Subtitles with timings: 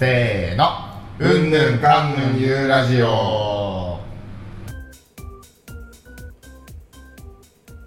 [0.00, 0.64] せーの。
[1.18, 4.00] うんぬんかんぬんゆうラジオ。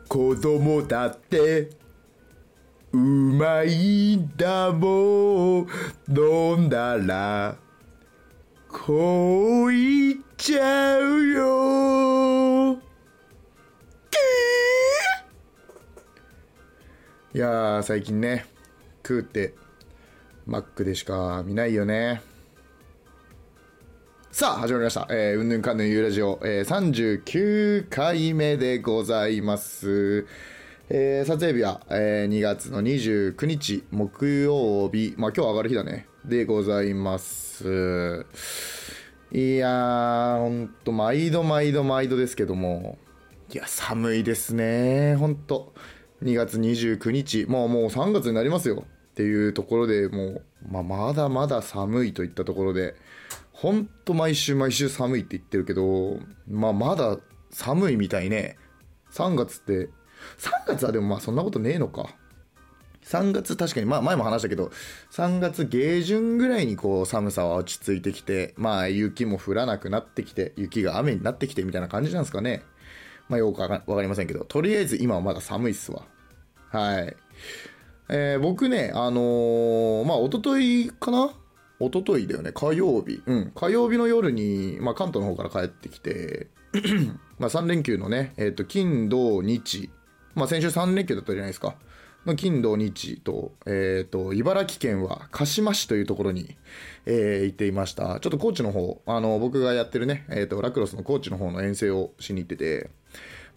[0.07, 1.71] 子供だって
[2.91, 5.67] うまいんだもん。
[6.07, 7.55] 飲んだら
[8.71, 12.73] こういっちゃうよ。
[17.33, 18.45] いやー最近ね
[18.97, 19.55] 食うって
[20.45, 22.21] マックでしか見ないよね。
[24.31, 30.25] さあ始まりました「えー、うんぬんかんぬんゆうラジオ」えー、39回目でございます。
[30.89, 35.13] えー、撮影日は、えー、2月の29日木曜日。
[35.17, 36.07] まあ今日上がる日だね。
[36.25, 38.25] でございます。
[39.31, 42.97] いやーほんと毎度毎度毎度ですけども。
[43.53, 45.15] いや寒いですね。
[45.15, 45.73] ほんと。
[46.23, 47.45] 2月29日。
[47.45, 48.83] もうもう3月になりますよ。
[49.13, 52.95] っていうところでもう、まあ、まだまだ寒いといったところで
[53.51, 57.19] ほんと毎週毎週寒いって言ってるけど、まあ、まだ
[57.51, 58.57] 寒いみたいね。
[59.11, 59.89] 3月って
[60.39, 62.09] 3月はでもまあそんなことねえのか。
[63.05, 64.71] 3月確かに、まあ、前も話したけど
[65.11, 72.63] 3月下旬ぐらいにこう寒さは落ち着いてきてまあ雪も降らなくなってきて雪が雨になってきてみたいな感じなんですかね。
[73.29, 76.03] まあよくわかりませんけどとりあえず今はまだ寒いっすわ。
[76.71, 77.15] はい。
[78.09, 81.33] えー、僕ねあのー、まあ一昨日かな？
[81.79, 83.21] 一昨日だよね火曜日。
[83.25, 83.51] うん。
[83.55, 86.47] 火曜日の夜に、まあ、関東の方から帰ってきて
[87.39, 89.89] まあ3連休のね、えーと、金土日。
[90.35, 91.75] まあ先週3連休だったじゃないですか。
[92.25, 96.55] の金土日と,、えーと、茨城県は鹿嶋市というところに、
[97.05, 98.19] えー、行っていました。
[98.19, 102.89] ちょっと高知の方あの僕がやってるね、えーと、ラクロスの高知の方の遠征をしに行ってて、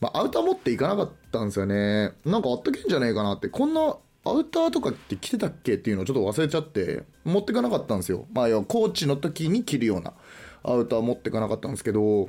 [0.00, 2.12] まあ、アウター持っていかなかったんですよね。
[2.24, 10.14] なんかあったけんじゃねえかなってこんなアウターとかって着てたっけっていうのをちょっと忘れちゃって持ってかなかったんですよまあ高知の時に着るような
[10.62, 12.28] アウター持ってかなかったんですけど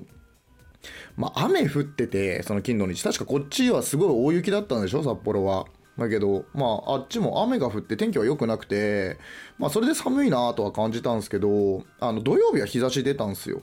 [1.16, 5.66] まあ雨降っててその金土日確かこっちはすごい大雪だったんでしょ札幌は
[5.98, 9.18] だけど、まあ、あっちも雨が降って天気は良くなくて、
[9.58, 13.62] まあ、それで寒いなとは感じたんですけど、あの、土曜日は日差し出たんですよ。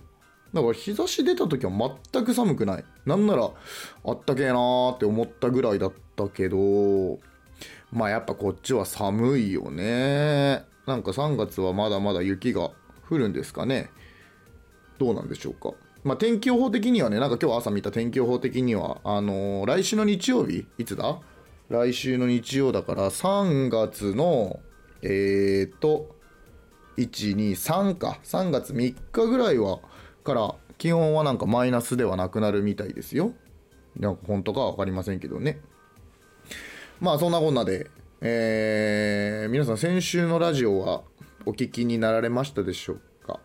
[0.52, 1.72] だから日差し出た時は
[2.12, 2.84] 全く寒くない。
[3.06, 3.50] なんなら、
[4.04, 7.20] あったけえなーって思ったぐらいだったけど、
[7.92, 10.64] まあやっぱこっちは寒いよね。
[10.86, 12.70] なんか3月はまだまだ雪が
[13.08, 13.90] 降るんですかね。
[14.98, 15.72] どうなんでしょうか。
[16.02, 21.18] まあ、天気予報的にはね、なんか今日朝見た天気予報的には、あのー、来週の日曜日、いつだ？
[21.70, 24.60] 来週の日曜だから3月の
[25.00, 26.14] えーと
[26.98, 29.80] 123か3月3日ぐらいは
[30.24, 33.32] から気温はなんかマイナスではなくなるみたいですよ
[33.96, 35.58] なんか本当か分かりませんけどね
[37.00, 37.90] まあそんなこんなで
[38.26, 41.02] えー、皆さん先週のラジオは
[41.44, 43.38] お聞きになられましたでしょうか？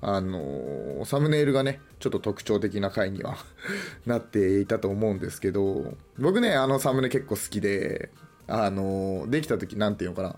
[0.00, 3.36] あのー、サムネイルがね、ちょっと特徴的な回には
[4.06, 8.10] なっていたと思うんですけど、僕ね、あのサムネ結構好きで、
[8.48, 10.36] あのー、できた時なんていうのかな、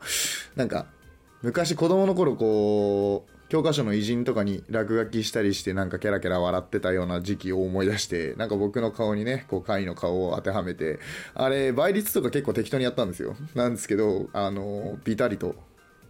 [0.57, 0.87] なんか、
[1.41, 11.01] 昔子供の頃こう、教科書の偉人とかに落書きしたりしてなんかキャラキャラ笑ってたような時期を思い出してなんか僕の顔にねこう貝の顔を当てはめて
[11.35, 13.35] あれ倍率とか結構適当にやったんですよ。
[13.57, 15.57] なんですけどあのビタリと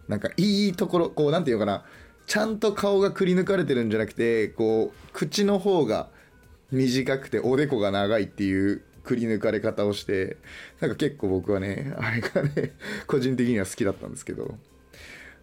[0.07, 1.83] なんかいいところこうなんていうのかな
[2.27, 6.09] ちゃんと顔がくり抜かれてるんじゃなくてこう口の方が
[6.71, 10.37] 短くておでこが長いっていうくり抜かれ方をして
[10.79, 12.73] なんか結構僕はねあれがね
[13.07, 14.59] 個人的には好きだったんですけど。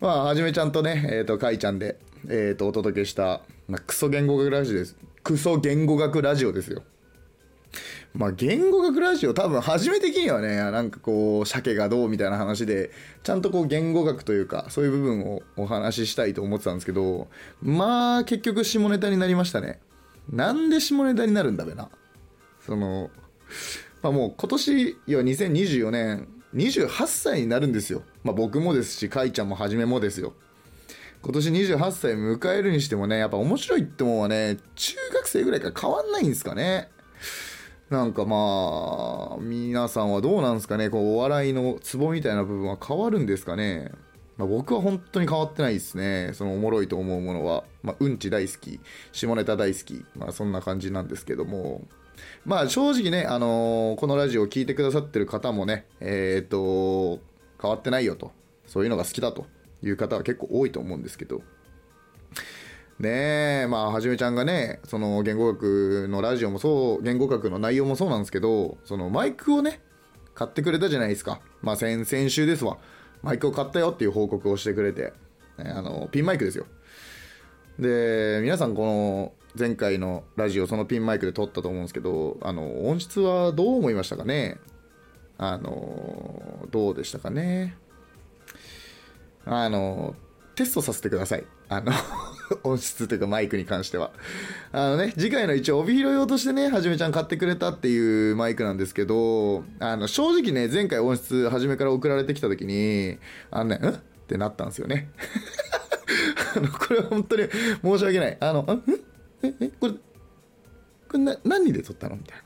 [0.00, 4.97] まあはじめちゃんとねえっ、ー、とかいちゃんでえっ、ー、とお届けした、まあ、クソ言語学ラジオです。
[5.25, 6.82] クソ言語学ラジオですよ。
[8.14, 10.56] まあ、言語学ラジオ多分初め的にはね。
[10.56, 12.91] なんかこう鮭がどうみたいな話で
[13.22, 17.28] ちゃんとこう言語学というかそういう部分をお話ししたいと思ってたんですけど
[17.60, 19.81] まあ結局下ネタになりましたね。
[20.31, 21.91] なんで下ネタになるんだべな。
[22.64, 23.10] その
[24.03, 28.03] まあもう今年要は2024年28歳になるんですよ。
[28.25, 30.34] まあ僕もですしかいちゃんもはじめもですよ。
[31.20, 36.90] 今年28歳迎えるにしてもねやっぱ面白いってもんはね中学生ぐらいから変わんないんですかね。
[37.90, 43.93] なんかまあ、皆さんはどうなんですかね、こうお笑いのツボみたいな部分は変わるんですかね。
[44.38, 46.31] まあ、僕は本当に変わってないですね。
[46.32, 47.64] そのおもろいと思うものは。
[47.82, 48.81] まあ、うんち大好き、
[49.12, 51.82] 下ネタ大好き、まあそんな感じなんですけども。
[52.46, 57.20] まあ正直ね、あのー、このラジオを聴いてくださってる方もね、えー、っと、
[57.61, 58.31] 変わってないよと、
[58.67, 59.46] そういうのが好きだと
[59.82, 61.43] いう方は結構多いと思うんですけど、
[63.00, 69.81] ねえ、まあ、はじめちゃんがね、その言語学のラジオもそう、言語学の内容もそうなんですけど、そのマイクをね、
[70.34, 71.41] 買ってくれたじゃないですか。
[71.62, 72.79] まあ、先、先週ですわ。
[73.23, 75.12] マイクを買ったよっていう報告をしてくれて。
[75.61, 76.67] あのピンマイクですよ
[77.81, 84.59] で皆さんこの前回のラジオそのピンマイクで撮ったと思うんですけどあの音質はどう思いましたかね？
[85.37, 87.76] あのどうでしたかね？
[89.44, 90.15] あの
[90.58, 91.44] テストさせてください。
[91.69, 91.93] あの
[92.64, 94.10] 音質というかマイクに関しては。
[94.72, 103.19] あのね次回の一応帯広用としてねはじめちゃん買ってくれたっていうマイクなんですけどあの正直ね前回音質はじめから送られてきた時に
[103.52, 103.88] あのねん？
[103.88, 105.10] ってなったんですよね。
[106.56, 107.49] あのこれは本当に
[107.84, 108.37] 申し訳ない。
[108.40, 108.82] あのん？
[109.44, 109.99] ええこれこ
[111.12, 112.16] れな何で撮ったの？
[112.16, 112.38] みたい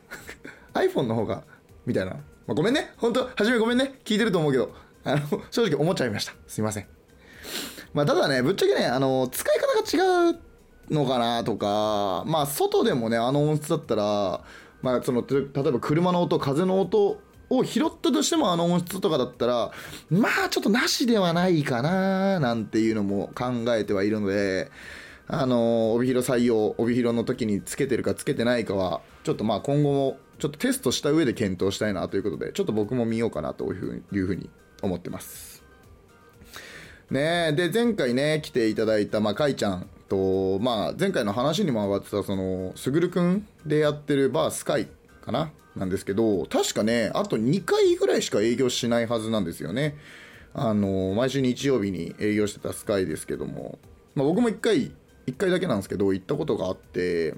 [0.74, 0.82] な。
[0.92, 1.44] iPhone の方が
[1.86, 2.18] みたいな、ま
[2.48, 2.92] あ、ごめんね。
[2.98, 3.94] 本当はじめごめんね。
[4.04, 4.74] 聞いてると思うけど。
[5.04, 6.34] あの正直思っちゃいました。
[6.46, 7.01] すいません。
[7.94, 10.38] まあ、ただね、ぶっちゃけね、あの、使い方が違う
[10.90, 14.40] のかなとか、まあ、外でもね、あの音質だったら、
[14.80, 19.70] まあ、その、例えば車の音、風の音を拾ったとしても、あの音質とかだったら、
[20.10, 24.70] まあ、ちょっとなしではないかな、なんていうのも考えてはいるので、
[25.28, 34.50] あの、帯広採用、帯広の時につけてるかつけてないかは、ちょっとまあ今後も、ちょっとテストした上で検討したいなということで、ちょっと僕も見ようかなというふうに
[34.82, 35.51] 思ってます。
[37.12, 37.52] ね。
[37.52, 44.88] で前回ね来ていただいた、まあ、かいちゃんと、まあ、前回の話にも上がってたそのすぐるくんでやってるバースカイ
[45.24, 49.96] かななんですけど確かねあと2回ぐらいしか営業しないはずなんですよね。
[50.54, 53.78] あの毎週日曜日に営業してたスカイですけども、
[54.14, 54.92] まあ、僕も1回
[55.26, 57.34] 1回だけなんですけど行ったことがあって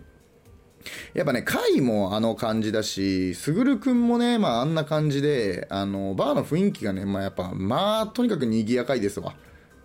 [1.14, 9.34] やっぱね、回もあの感じだし、すぐるくんもね、まああんな感じで、あの、バーの雰囲気がね、まあやっぱ、まあとにかく賑やかいですわ。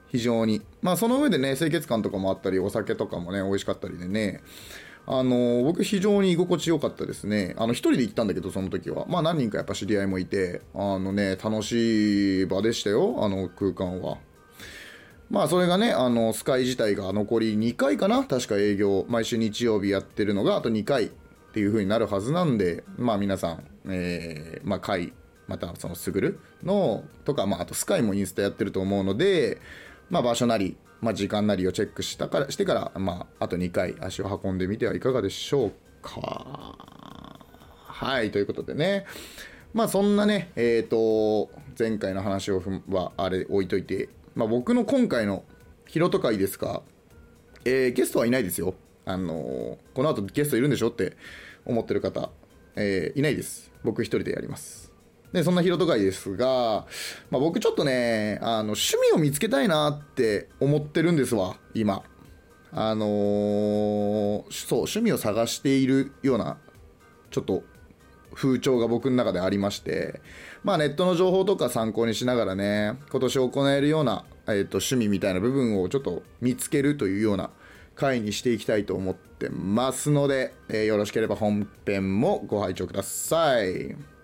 [0.09, 0.61] 非常に。
[0.81, 4.41] まあその上でね、清潔感とかもあったり、お酒とかもね、美味しかったりでね、
[5.11, 7.56] あの僕非常に居心地よかったですね。
[7.57, 9.06] あの、一人で行ったんだけど、その時は。
[9.07, 14.17] まあ何人かやっぱ知り合いもいて、あのね、楽しい場でしたよ、あの空間は。
[15.29, 21.09] まあそれがね、あの、スカイ自体が残り2回かな確か営業、毎週日曜日やってるのがあと2回っ
[21.53, 25.13] ていう風になるはずなんで、まあ皆さん、えー、まあ回、
[25.47, 29.59] またそのすぐるの、とか、まああとスカイもインスタやってると思うので、
[30.09, 36.75] まあ場所なり、まあ時間なりをチェックしたから、してから、まああと2回足を運んでみてはいかがでしょうか。
[37.85, 39.06] はい、ということでね。
[39.73, 45.44] まあそんなね、えっ、ー、と、前回の話をはあれ置いといて、まあ、僕の今回の
[45.88, 46.81] ヒロト会ですが、
[47.65, 48.73] えー、ゲストはいないですよ。
[49.05, 51.17] あのー、この後ゲストいるんでしょって
[51.65, 52.29] 思ってる方、
[52.75, 53.71] えー、いないです。
[53.83, 54.88] 僕一人でやります。
[55.31, 56.85] で、そんなヒロト会ですが、
[57.29, 62.03] まあ、僕ちょっとね、あの、趣味を見つけたいなって思ってるんですわ、今。
[62.71, 66.57] あのー、そう、趣味を探しているような、
[67.29, 67.63] ちょっと
[68.33, 70.21] 風潮が僕の中でありまして、
[70.63, 77.49] まあ、ネットの情報とか参考にしながらね、今年行えるような、えーと、趣味みたいな部分をちょっと見つけるというような
[77.95, 84.19] 回にしていきたいと思ってますので、えー、よろしければ本編もご拝聴ください。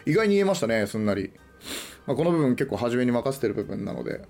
[0.05, 1.33] 意外に言えましたね、すんなり。
[2.07, 4.23] まあ、この部分結構初めに任せてる部分なので、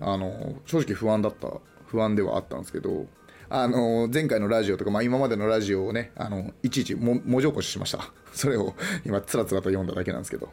[0.00, 1.48] あの正直不安だった
[1.86, 3.06] 不安ではあったんですけど
[3.48, 8.74] あの前回のラジオとか、まあ、今までのラジオをねあのいちいち文字起こししましたそれを
[9.04, 10.48] 今つらつらと読んだだけなんですけど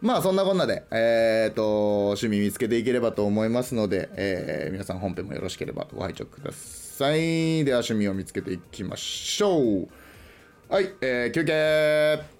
[0.00, 7.64] まあそんなこんなで、えーと、趣味見つけていければと思いますので、えー、皆さん本編もよろしければご拝聴ください。
[7.64, 9.88] では趣味を見つけていきましょう。
[10.68, 12.37] はい、えー、休憩。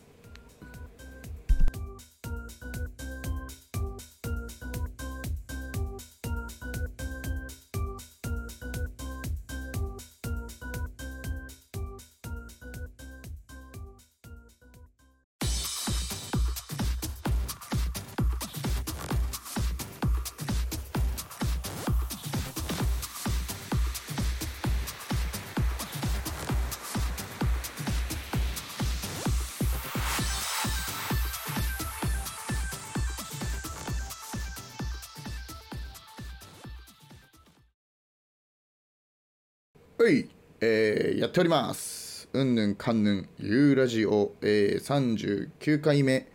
[41.28, 42.26] やっております。
[42.32, 46.26] うんぬんかんぬんゆうラジオ、えー、39回目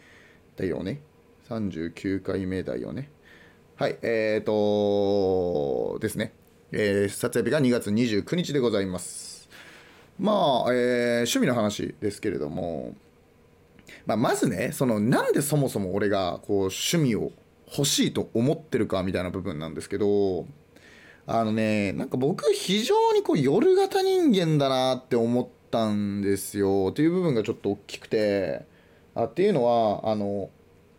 [0.55, 1.01] だよね。
[1.49, 3.09] 39回目だよね。
[3.75, 6.31] はいえーとですね、
[6.71, 9.49] えー撮影日が2月29日でございます。
[10.19, 12.93] まあ、えー趣味の話ですけれども。
[14.05, 17.31] まあ、まずねそのなんでそもそも俺がこう趣味を
[17.67, 20.45] 欲しいと思ってるかみたいな部分なんですけど。
[21.25, 26.89] あのねなんか僕非常にこう夜型人間だなって思ったんですよ。
[26.91, 28.71] っていう部分がちょっと大きくて。
[29.15, 30.49] あっていうのはあの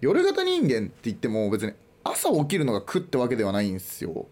[0.01, 1.73] 夜型人間って言っても別に
[2.05, 4.27] 朝起きるのが苦ってわけではないんですよ。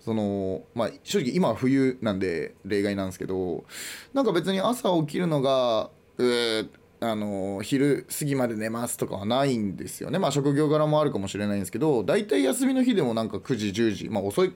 [0.00, 3.64] そのまあ正直今は冬なんで例外なんですけど。
[4.12, 6.68] なんか別に朝起きるのがうー
[7.00, 10.18] あの昼過ぎまで寝ますとかはないんですよね。
[10.18, 14.52] まあ職業柄もあるかもしれないんですけど大体休みの日でもなんか9時10時まあ遅い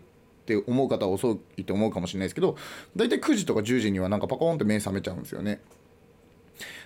[0.54, 2.56] って思う方は遅いと思うかもしれないですけど
[2.94, 5.60] 大体9時とか10時にはなんかパコーンって目覚めちゃうんですよね。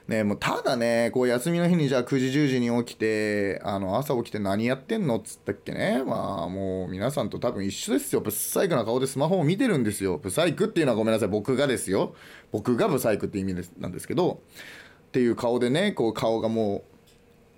[0.09, 6.03] ね、もうただねこう休みの日にじゃあ9時10時に起きてあの朝起きて何やってんのっつったっけね。
[6.05, 8.21] まあもう皆さんと多分一緒ですよ。
[8.21, 10.19] ブサイクな顔でスマホを見てるんですよ。
[10.19, 11.29] ブサイクっていうのはごめんなさい。
[11.29, 12.15] 僕がですよ。
[12.51, 14.41] 僕がブサイクって意味ですなんですけど。
[15.09, 16.83] っていう顔でねこう顔がも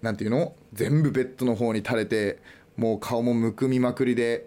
[0.02, 0.54] うなんていうの？
[0.74, 2.42] 全部ベッドの方に垂れて
[2.76, 4.46] もう顔もむくみまくりで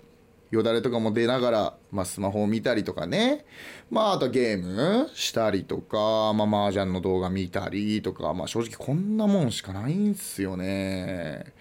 [0.55, 3.45] よだれとかも出ながら、まあ、スマホを見たりとかね。
[3.89, 11.53] まああとゲームしたりとかまあ麻雀の動画見たりとかまあ正直こんなもんしかないんすよね。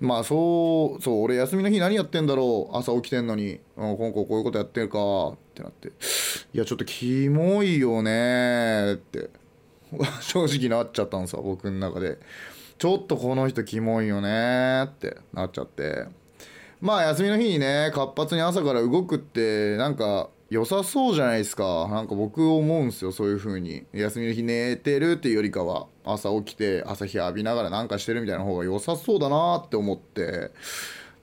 [0.00, 2.76] まあそうそう俺休みの日何やってんだろう。
[2.76, 5.88] 朝起きてんのに、うん、今後こういうことやってるかってなって。
[5.88, 9.30] いやちょっとキモいよねって。
[10.20, 12.18] 正直なっちゃったんすよ僕の中で。
[12.76, 16.06] ちょっとこの人キモいよねってなっちゃって。
[16.84, 21.88] まあ休みの日にね活発に朝から動くってなんか良さそうじゃないですか。
[21.88, 23.86] なんか僕思うんすよそういう風に。
[23.94, 30.50] 休みの日寝てるっていうよりかは朝起きて朝日浴びながらなんかしてるみたいな方が良さそうだなって思って。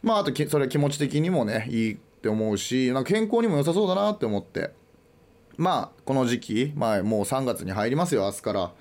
[0.01, 4.71] まああとそれは気持ち的にもねいいって思うしなんか健康にも良さそうだなって思って。
[5.57, 8.71] まあこの時期、まあ、もう3月に入りますよ明日から。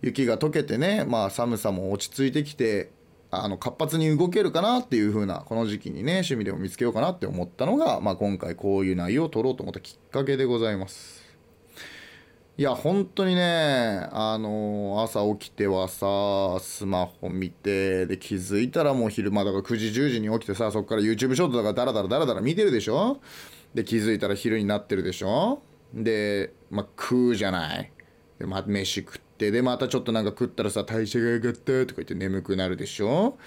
[0.00, 2.90] 雪が溶けてね、まあ、寒さも落ち着いてきて
[3.32, 11.20] あの活発に動けるかなっていう風なこの時期にね趣味でも見つけようかなって思ったのが、まあ、今回こういう内容を撮ろうと思ったきっかけでございます。
[12.58, 23.20] いや本当にねあの朝起きてはさスマホ見てで気づいたらもう昼間だから9時10時に起きてさそこから YouTube ショートとかダラダラダラダラ見てるでしょ？
[23.74, 25.62] で気づいたら昼になってるでしょ？
[25.94, 27.92] で、まあ、食うじゃない。
[28.38, 33.38] で、まあ、飯食ってでまたちょっとなんか食ったらさ代謝が上がったとか言って眠くなるでしょ？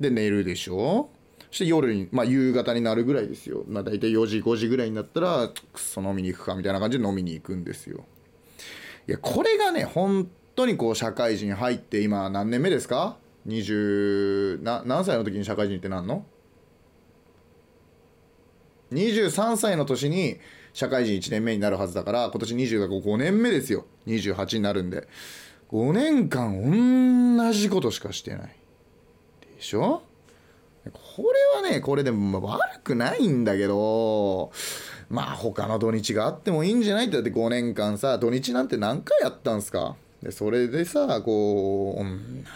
[0.00, 1.10] で寝るでしょ？
[1.50, 8.06] そして夜に、まあ、夕方になるぐらいですよ、まあ、大体4時5時ぐらいになったらくそ飲みに行くかみたいな感じで飲みに行くんですよ。
[9.06, 16.24] いやこれがね本当にこう社会人入って今何年目ですか？20な何歳の時に社会人ってなんの
[18.92, 20.38] ？23歳の年に
[20.72, 23.84] 社会人1年目になるはずだから今年20が5年目ですよ。
[24.06, 25.08] 28になるんで。
[25.72, 28.56] 5年間同じことしかしてない。
[29.56, 30.02] でしょ？
[30.92, 31.22] こ
[31.62, 34.50] れはねこれでも悪くないんだけど
[35.08, 37.06] まあ他の土日があってもいいんじゃない？
[37.06, 39.96] ってだって5年間さ土日なんて何回やったんすか？
[40.22, 42.08] でそれでさこう同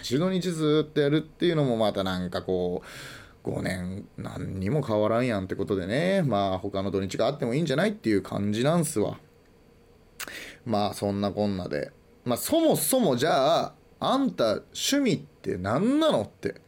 [0.02, 2.82] じ土日ずっとやるっていうのもまたなんかこ
[3.44, 6.23] う5年何にも変わらんやんってことでね。
[6.23, 7.90] まあ他の土日があってもいいんじゃない？
[7.90, 9.18] っていう感じなんすわ。
[10.64, 11.92] まあそんなこんなで。
[12.26, 16.61] まあそもそもじゃああんた趣味って何なのって。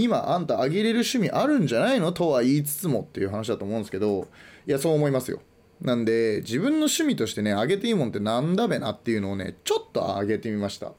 [0.00, 4.28] 今あんたあげれる趣味あるんじゃないのとは言いつつもっていう話だと思うんですけど
[4.64, 5.40] いやそう思いますよ。
[5.80, 10.92] なんで自分の趣味としてねあげていいもんってなんだべなっていうのをねちょっとあげてみました。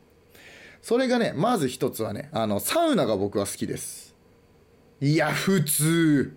[0.82, 4.16] それがねまず一つはねあのサウナが僕は好きです。
[5.00, 6.36] いや普通。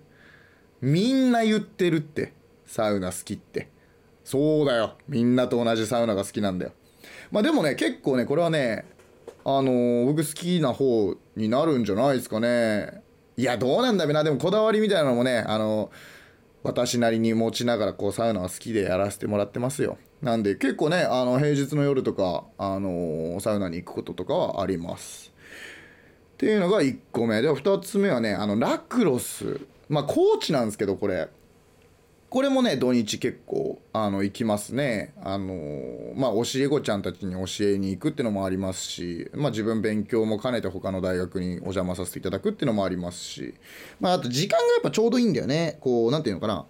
[0.81, 2.33] みんな言ってるって
[2.64, 3.71] サウナ好きって。
[4.23, 4.95] そうだよ。
[5.09, 6.73] みんなと同じサウナが好きなんだよ。
[7.32, 8.84] まあでもね結構ねこれはね
[9.44, 13.02] あのー僕好きな方になるんじゃないですかね。
[13.36, 14.22] いやどうなんだべな。
[14.22, 15.90] でもこだわりみたいなのもねあの
[16.62, 19.98] 私なりに持ちながらこうサウナは好きでやらせてもらってますよ。
[20.20, 25.32] なんで結構ねあの平日の夜とか、あのサウナに行くこととかはあります。
[26.34, 27.42] っていうのが1個目。
[27.42, 29.60] で2つ目はねあのラクロス。
[29.88, 31.28] まあコーチなんですけどこれ。
[32.32, 35.12] これもね土日結構あの行きますね。
[35.22, 43.52] あのまあ教え子ちゃんたちに教えに行くっていうのもありますしまあ自分勉強も兼ねて他の大学にお邪魔させていただくっていうのもありますし
[44.00, 45.76] まああと時間がやっぱちょうどいいんだよね。
[45.82, 46.64] こうなんていうのかな。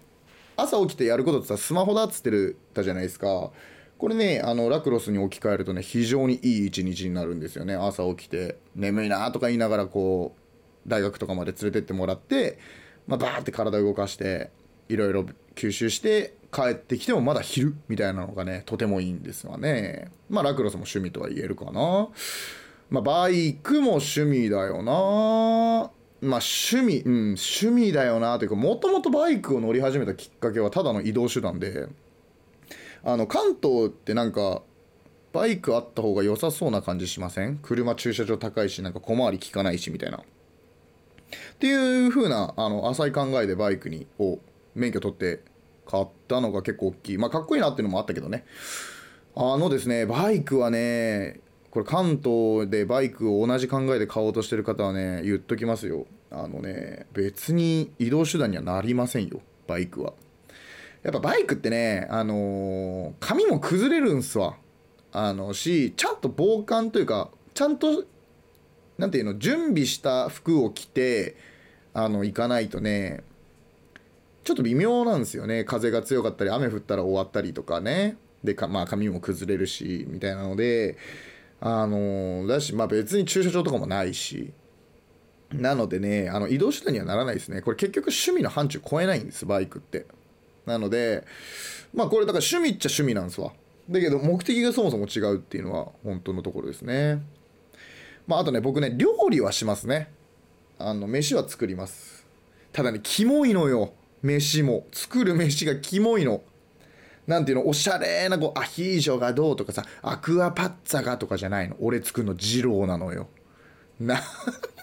[0.57, 3.51] 朝起きてやることってさスマホだっつってるたじゃないですか。
[3.97, 7.75] これねあのラクロスに置き換えるとね非常にいい一日になるんですよね。
[7.75, 12.59] 朝起きて眠いなとか言いながらこう大学とかまで連れてってもらって、
[13.07, 14.51] まあ、バーって体動かして
[14.89, 15.25] いろいろ
[15.55, 20.11] 吸収して帰ってきてもまだ昼みたいなのがねとてもいいんですわね。
[20.29, 22.09] まあラクロスも趣味とは言えるかな。
[22.89, 25.91] まあバイクも趣味だよな。
[26.21, 28.37] まあ趣味うん趣味だよな。
[28.39, 31.87] というかもともとバイクを乗り始めたきっかけはただの移動手段で。
[33.05, 34.61] あの関東ってなんか
[35.33, 37.57] バイクあった方が良さそうな感じしません？
[37.57, 40.19] 車駐車場高いしなんか小回り効かないしみたいな。
[40.19, 40.21] っ
[41.59, 44.39] ていう風なあの浅い考えでバイクにを
[44.75, 45.41] 免許取って
[45.85, 47.17] 買ったのが結構大きい。
[47.17, 48.45] まあかっこいいなっていうのもあったけどね。
[49.35, 51.39] あのですねバイクはね
[51.71, 56.05] これ関東でバイクを同じ考えで買おうとしてる方はね言っときますよ。
[56.29, 60.13] あのね別に移動手段にはなりませんよバイクは。
[61.01, 64.55] やっぱバイクってねあのー髪も崩れるんすわ。
[65.11, 68.03] あのしちゃんと防寒というかちゃんと
[68.97, 71.35] なんていうの準備した服を着て
[71.93, 73.23] あの行かないとね
[74.43, 75.63] ちょっと微妙なんですよね。
[75.63, 78.17] 風が強かったり雨降ったら終わったりとかね。
[78.43, 80.97] でかまあ髪も崩れるしみたいなので
[81.61, 84.51] あのだしまあ別に駐車場とかもないし。
[85.53, 87.61] なのでねあの移動手段にはならないですね。
[87.61, 90.07] これ結局趣味の範疇超えないんですバイクって。
[90.65, 91.25] なので
[91.93, 93.53] まあこれだから趣味っちゃ趣味なんですわ。
[93.89, 97.21] だけど目的がそもそも違うっていうのは本当のところですね。
[98.25, 100.11] まああとね僕ね料理はしますね。
[100.79, 102.25] あの飯は作ります。
[102.71, 103.93] ただねキモいのよ。
[104.23, 106.41] 飯も作る飯がキモいの。
[107.27, 111.75] なんていうのおしゃれなこうアヒージョがどうとかさアクアパッツァがとかじゃないの。
[111.79, 113.27] 俺作るの二郎なのよ。
[113.99, 114.19] なん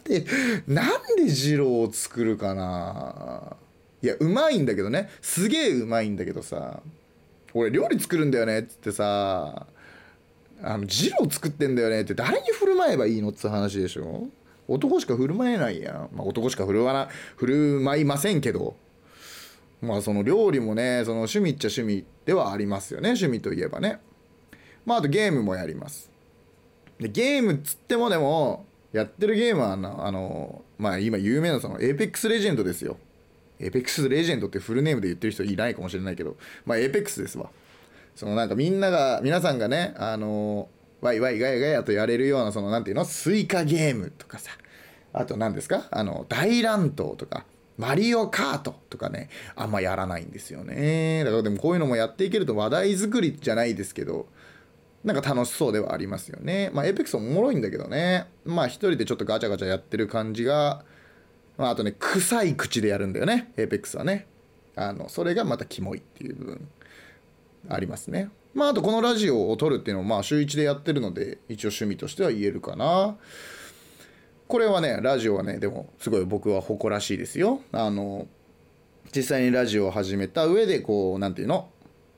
[0.05, 0.25] で
[0.67, 3.57] なんで二郎を作るかな。
[4.03, 5.11] いやうまいんだけどね。
[5.21, 6.81] すげえうまいんだけどさ。
[7.53, 9.67] 俺料理作るんだよねっつってさ
[10.63, 14.29] あの二郎作ってんだよねって誰に振る舞えばいいのって話でしょ。
[14.69, 18.77] 男しか振る舞えないやん、まあ、男しか振るわな振る舞いませんけど。
[19.81, 24.01] まあその料理もねその趣味っちゃ趣味ではありますよね趣味といえばね。
[24.85, 26.11] まああとゲームもやります。
[26.99, 32.99] でゲームっつってもでもやってるゲームはあのあのまあ今有名なその APEX レジェンドですよ。
[33.59, 37.51] APEX レジェンドってフルネームで言ってる人いないかもしれないけどまあ APEX ですわ。
[38.17, 40.69] そのなんかみんなが皆さんがねあの
[41.01, 43.05] ワイワイガヤガヤとやれるようなそのなんていうの？
[43.05, 44.51] スイカゲームとかさ。
[45.13, 45.89] あと何ですか？
[45.91, 47.45] あの大乱闘とか。
[47.81, 51.25] マリオカートとかねあんまやらないんですよね。
[51.25, 54.27] だからでもこういうのもやっていけると話題作りじゃないですけど
[55.03, 56.71] なんか楽しそうではありますよね。
[56.75, 58.27] まあ APEX おもろいんだけどね。
[58.45, 60.85] まあ一人でちょっとガチャガチャやってる感じが
[61.57, 63.53] まああとね臭い口でやるんだよね。
[63.57, 64.27] APEX はね。
[64.77, 66.69] あのそれがまたキモいっていう部分。
[67.69, 68.31] ありますね。
[68.53, 73.17] まああとこのラジオを撮るっていうのをまあ週1でやってるので一応趣味としては言えるかな。
[74.51, 77.61] これはねラジオはねでもすごい僕は誇らしいですよ。
[77.71, 78.27] あの
[79.15, 81.71] 実際にラジオを始めた上でこうなんていうの？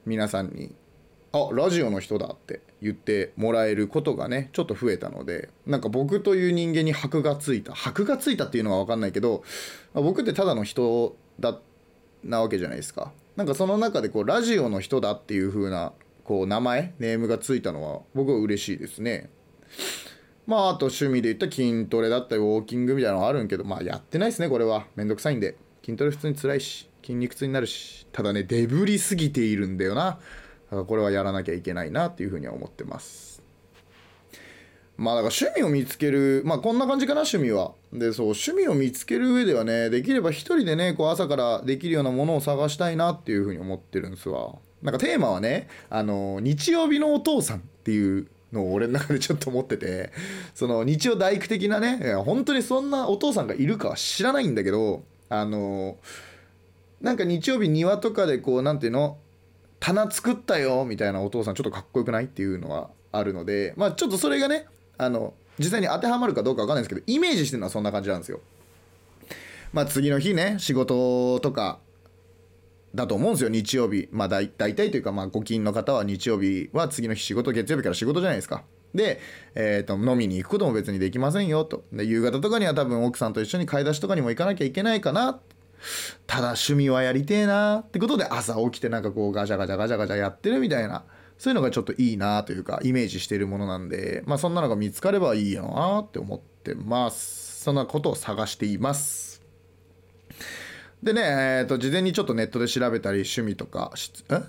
[0.07, 0.75] 皆さんに
[1.33, 7.75] 「あラジオの人だ」って言ってもらえることがねちょっと増えたのでなんか僕という人間に箔がついた。
[7.75, 9.45] 箔がついたっていうのは分かんないけど、
[9.93, 11.59] ま僕ってただの人だ
[12.25, 13.13] なわけじゃないですか。
[13.37, 15.93] なんかその中でこうラジオの人だっていう風な
[16.25, 19.29] こう名前ネームがついたのは僕は嬉しいですね。
[20.47, 24.87] まああと趣味で言った筋トレだったりウォーキングみたいなのあるんけどまあやってないですねこれは。
[24.97, 25.57] めんどくさいんで。
[25.85, 30.05] 筋トレ普通に辛いし筋肉痛になるしただねデブりすぎているんだよな。
[30.05, 33.43] だからこれはやらなきゃいけないなっていうふうには思ってます。
[34.97, 37.73] まあだから趣味を見つけるまあこんな感じかな趣味は。
[37.93, 44.55] でそう趣味を見つける上ではねできれば一人でねこう朝からできるようなものを探したいなっていうふうに思ってるんですわ。
[44.83, 50.13] なんかテーマはねあの日曜日のお父さんっていうのを俺の中でちょっと思ってて
[50.55, 55.97] その日曜大工的なね本当にそんなお父さんがいるかは知らないんだけどあの
[57.01, 59.19] なんか日曜日庭とかでこうなんていうの
[59.81, 64.67] 棚作ったよみたいなお父さんちょっとかっこよくないっていうのはあるのでまあちょっとそれがね
[64.99, 68.41] あの実際に当てはまるかどうかわかんないですけどイメージしてるのはそんな感じなんですよ。
[69.73, 71.79] まあ次の日ね仕事とか
[72.95, 74.09] だと思うんですよ日曜日。
[74.11, 78.65] まあ大大体というかまあご勤の方は日曜日は次の日仕事月曜日から仕事じゃないですか。
[78.95, 79.21] で、
[79.55, 81.85] えー、と飲みに行くことも別にできませんよと。
[81.93, 85.41] で夕方とかには多分奥さんと一緒に買い出しとかにも行かなきゃいけないかな。
[86.27, 91.05] ただ趣味はやりてえなってことで朝起きてなんかこうガチャガチャガチャガチャやってるみたいな。
[91.39, 94.23] そういうのがちょっといいなというかイメージしてるものなんで。
[94.27, 97.63] まあそんなのが見つかればいいよなって思ってます。
[97.63, 99.32] そんなことを探しています。
[101.03, 103.93] でね、えー、と事前にちょっとネットで調べたり趣味とか
[104.31, 104.43] え？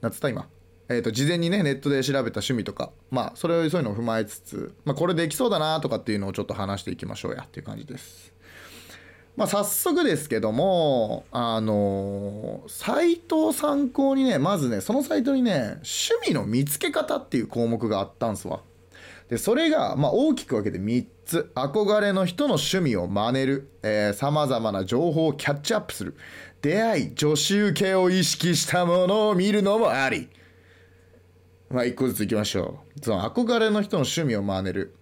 [0.00, 0.48] なんつった今。
[0.88, 2.90] えー、と事前にねネットで調べた趣味とか。
[3.10, 7.42] まあそれをそういうのを踏まえつつ、まあ、これできそうだなとかっていうのをちょっと話していきましょうや。
[7.42, 8.32] っていう感じです。
[9.34, 18.60] まあ、早速ですけども、あのーサイトを参考にね、まずね、そのサイトにね、趣味の見つけ方っていう項目があったんすわ。
[19.30, 21.52] で、それが、まあ、大きく分けて3つ。
[21.54, 23.70] 憧れの人の趣味を真似る。
[23.82, 26.16] えー、様々な情報をキャッチアップする。
[26.60, 30.28] 出会い、女子受けを意識したものを見るのもあり。
[31.70, 33.00] まあ、一個ずついきましょう。
[33.04, 34.94] その憧れの人の趣味を真似る。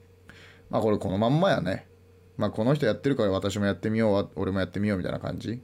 [0.70, 1.88] まあ、これこのまんまやね。
[2.36, 5.60] まあ、この人やってるから私もやってみよう、俺もやってみようみたいな感じ。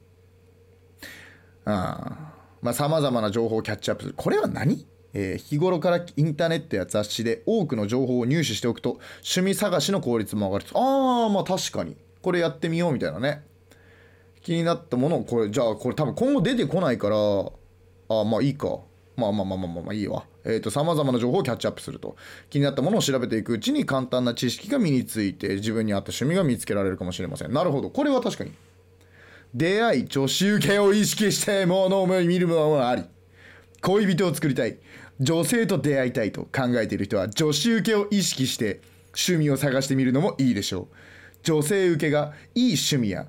[1.65, 4.15] ああまあ、様々な情報をキャッチアップする。
[4.17, 4.87] これは何？
[5.19, 11.97] えー日頃からインターネットや雑誌で多くの情報を入手しておくと趣味探しの効率も上がるああまあ確かに。
[12.21, 13.43] これやってみようみたいなね。
[14.43, 18.79] 気になったものをこれじゃあこれ多分今後出てこないからあまあいいか。
[19.17, 20.25] まあまあまあまあまあまあいいわ。
[20.45, 22.17] えっ、と様々な情報をキャッチアップすると。
[22.51, 27.53] 気になったものを調べていくうちに簡単な知識が身について自分に合った趣味が見つけられるかもしれません。
[27.53, 27.89] なるほど。
[27.89, 28.53] これは確かに。
[29.55, 33.05] 出会い女子受けを意識してものを見るものもあり。
[33.81, 34.77] 恋人を作りたい。
[35.21, 40.97] 女性と出会いたいと考えている人は女子受けを意識して趣味を探してみるのもいいでしょう。
[41.43, 43.27] 女性受けがいい趣味や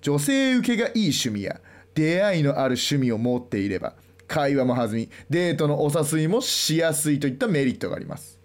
[0.00, 1.60] 女性受けがいい趣味や
[1.94, 3.94] 出会いのある趣味を持っていれば
[4.26, 8.40] 会話も弾みデートのお誘いもしやすいといったメリットがあります。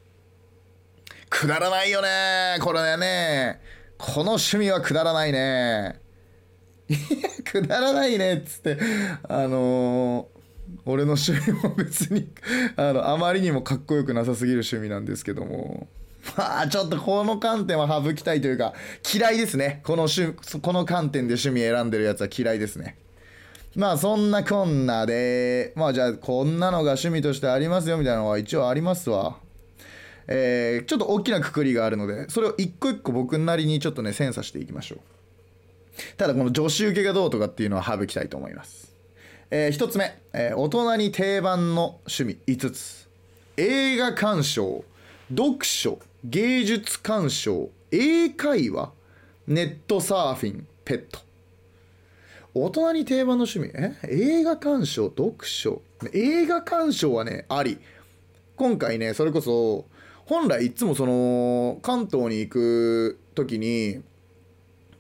[1.29, 3.59] くだらないよねこれね。
[3.97, 5.99] この趣味はくだらないね。
[7.43, 8.77] くだらないねっつって
[9.27, 10.36] あのー
[10.85, 12.27] 俺の趣味も別に
[12.75, 15.87] あのあまりにもかっこよくなさすぎる趣味なんですけども。
[16.35, 18.73] まあちょっとこの観点は省きたいというか
[19.13, 19.81] 嫌いですね。
[19.83, 22.97] この趣この観点で趣味選んでるやつは嫌いですね。
[23.75, 29.37] まあそんなこんなでまあじゃあこんなのが趣味としてありますよみたいなのは一応ありますわ。
[30.27, 34.99] えー、ちょっと大きなくくりがあるのでそれを一個一個僕なりにちょっとね精査していきましょう。
[36.17, 38.86] ただこの女子受けがどうとかっていうのは省きたいと思います。
[39.49, 43.07] えー、1つ目、えー大人に定番の趣味5つ。
[43.55, 44.83] 映画鑑賞
[45.29, 48.91] 読書芸術鑑賞英会話
[49.47, 51.19] ネットサーフィンペット。
[52.53, 53.71] 大人に定番の趣味？
[53.73, 53.95] え？
[54.09, 55.81] 映画鑑賞読書。
[56.11, 57.77] 映画鑑賞はねあり。
[58.57, 59.85] 今回ねそれこそ
[60.25, 64.01] 本来いつもその関東に行く時に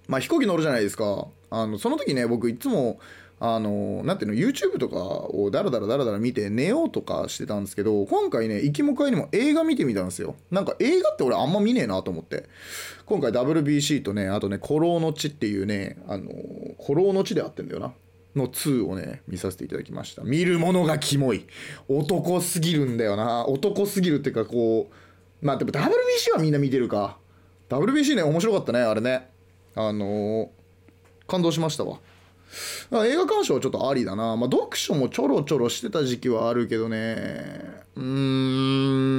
[0.07, 1.27] まあ飛行機乗るじゃないですか。
[1.49, 2.99] あのその時ね僕いつも
[3.39, 10.35] あのなんていうの YouTube とかをダラダラダラダラ見て寝ようとかしてたんですけど今回ね行きも帰りも映画見てみたんですよ。
[10.49, 12.45] なんか映画って俺あんま見ねえなと思って。
[13.05, 16.31] 今回 WBC とねあとね「古老の地」っていうねあの
[16.83, 17.93] 古老の地であってんだよな。
[18.35, 20.23] の2をね見させていただきました。
[20.23, 21.45] 見るものがキモい。
[21.87, 23.45] 男すぎるんだよな。
[23.47, 27.17] 男すぎるっていうかこうまあでも WBC はみんな見てるか。
[27.69, 29.29] WBC ね面白かったねあれね。
[29.75, 30.47] あのー
[31.27, 31.99] 感動しましたわ。
[32.91, 37.83] 映画鑑賞はちょっとありだな、まあ、読書もちょろちょろしてた時期はあるけどね。
[37.95, 39.17] うーん。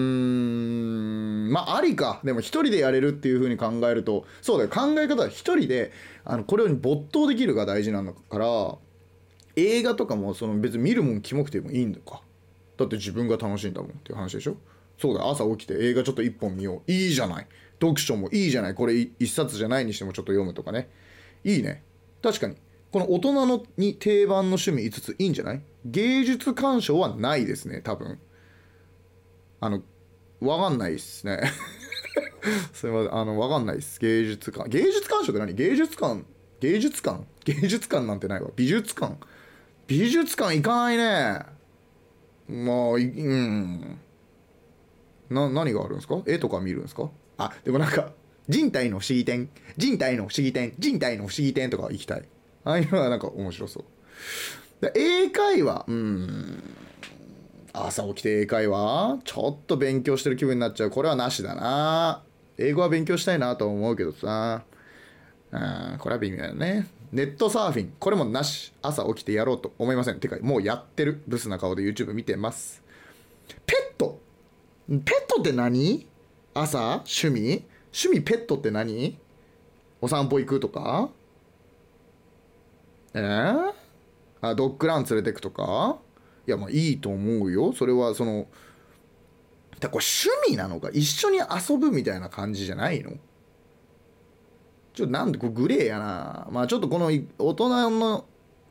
[1.52, 2.20] まあありか。
[2.24, 4.24] でも一人でやれるっていう風に考えると。
[4.42, 4.70] そうだよ。
[4.70, 5.92] 考え方は一人で
[6.24, 8.76] あのこれに没頭できるが大事なのから
[9.56, 12.22] 映画とかもその別に見るもんキモくてもいいんだか。
[12.76, 14.56] だって自分が楽しいんだもんっていう話でしょ。
[14.98, 15.30] そうだよ。
[15.30, 16.92] 朝起きて映画ちょっと一本見よう。
[16.92, 17.46] いいじゃない。
[17.80, 18.74] 読書もいいじゃない。
[18.74, 20.88] これい一冊じゃないにしてもちょっと読むとかね。
[21.44, 21.82] いいね。
[22.22, 22.56] 確かに。
[22.92, 25.62] この大人のに定番の趣味5ついいんじゃない？
[25.84, 28.18] 芸術鑑賞はないですね多分。
[29.60, 29.82] あの
[30.40, 31.40] わかんないっすね。
[32.72, 33.98] すいませんあのわかんないっす。
[34.00, 35.52] 芸術館芸術鑑賞って何？
[35.54, 36.22] 芸術館
[36.60, 37.24] 芸術館？
[37.44, 38.50] 芸術館なんてないわ。
[38.56, 39.16] 美術館。
[39.86, 41.40] 美術館行かないね。
[42.48, 43.98] まあいうん。
[45.30, 46.22] な何があるんですか？
[46.26, 47.10] 絵とか見るんですか？
[47.36, 48.12] あでもなんか
[48.48, 49.50] 人体の不思議展。
[49.76, 50.72] 人体の不思議展。
[50.78, 52.24] 人体の不思議展とか行きたい。
[52.68, 53.84] ああいうのはなんか面白そう。
[54.94, 55.86] 英会話。
[55.88, 56.62] うん。
[57.72, 59.20] 朝起きて英会話。
[59.24, 60.90] ちょっと勉強してる気分になっちゃう。
[60.90, 62.22] これはなしだな。
[62.58, 64.64] 英語は勉強したいなと思うけどさ。
[65.50, 65.96] うん。
[65.98, 66.88] これは微妙だね。
[67.10, 67.94] ネットサーフィン。
[67.98, 68.74] これもなし。
[68.82, 70.20] 朝起きてやろうと思いません。
[70.20, 71.22] てかもうやってる。
[71.26, 72.82] ブスな顔で YouTube 見てます。
[73.64, 74.20] ペット。
[74.90, 76.06] ペットって何？
[76.52, 77.02] 朝？
[77.06, 77.64] 趣味？
[77.94, 79.18] 趣味ペットって何？
[80.02, 81.08] お散歩行くとか？
[83.18, 83.72] えー、
[84.40, 85.98] あドッグラン連れてくとか？
[86.46, 87.72] いやまあいいと思うよ。
[87.72, 88.46] それはその
[89.80, 90.90] だこれ趣味なのか？
[90.92, 93.12] 一緒に遊ぶみたいな感じじゃないの？
[94.94, 96.48] ちょっとなんでこれグレーやな。
[96.50, 98.24] まあちょっとこの大人の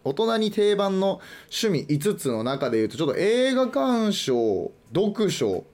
[0.04, 5.66] 大人に定番の趣味5つの中で言うとちょっと映画鑑賞読書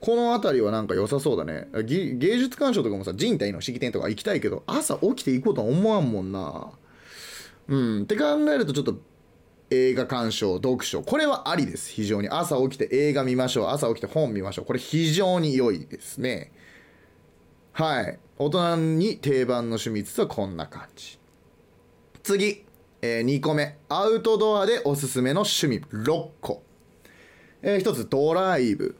[0.00, 1.68] この辺りはなんか良さそうだね。
[1.84, 6.72] 芸術鑑賞とかもさ人体の式典とか行きたいけど朝起きて行こうとは思わんもんな。
[7.68, 8.02] うん。
[8.02, 8.98] って考えるとちょっと
[9.70, 11.90] 映画鑑賞読書これはありです。
[11.90, 12.28] 非常に。
[12.28, 13.66] 朝起きて映画見ましょう。
[13.68, 14.64] 朝起きて本見ましょう。
[14.64, 16.52] これ非常に良いですね。
[17.72, 18.18] はい。
[18.38, 21.18] 大人に定番の趣味つつはこんな感じ。
[22.22, 22.64] 次、
[23.02, 23.76] えー2個目。
[23.88, 25.80] アウトドアでおすすめの趣味。
[25.90, 26.62] 6個、
[27.62, 28.96] え1つドライブ。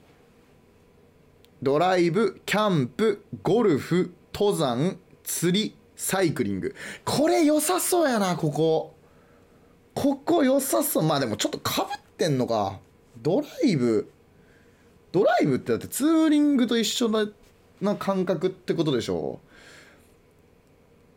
[1.63, 5.78] ドライブキャンプゴルフ登山釣り。
[5.99, 6.77] サイクリング。
[7.05, 8.95] これ良さそうやなここ。
[9.95, 11.03] ここ良さそう。
[11.03, 12.79] まあでもちょっとかぶってんのか。
[13.21, 14.09] ドライブ。
[15.11, 17.29] ドライブってだってツーリングと一緒な
[17.81, 19.41] な感覚ってことでしょ。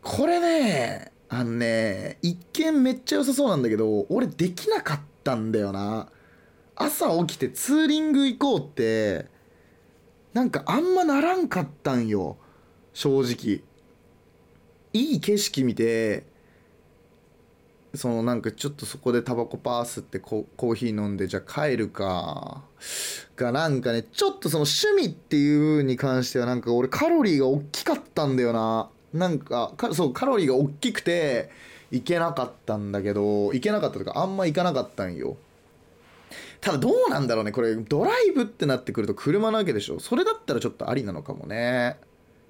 [0.02, 6.08] これねあのね一見めっちゃ良さそうなんだけど俺できなかったんだよな。
[6.74, 9.26] 朝起きてツーリング行こうって
[10.34, 12.36] なんかあんまならんかったんよ。
[12.94, 13.62] 正直。
[14.92, 16.24] いい景色見て
[17.94, 22.62] そのなんかちょっとそこでタバコパースってココーヒー飲んでじゃあ帰るか
[23.36, 28.88] がなんかねちょっとその趣味っていう風に関してはなんか俺カロリーが大きかったんだよな。
[29.12, 31.50] なんかそうカロリーが大きくて
[31.90, 35.36] いけなかったんだけどいけなかったとかあんまいかなかったんよ。
[36.62, 40.00] ただどうなんだろうねこれドライブってなってくると車なわけでしょ。
[40.00, 41.98] それだったらちょっとありなのかもね。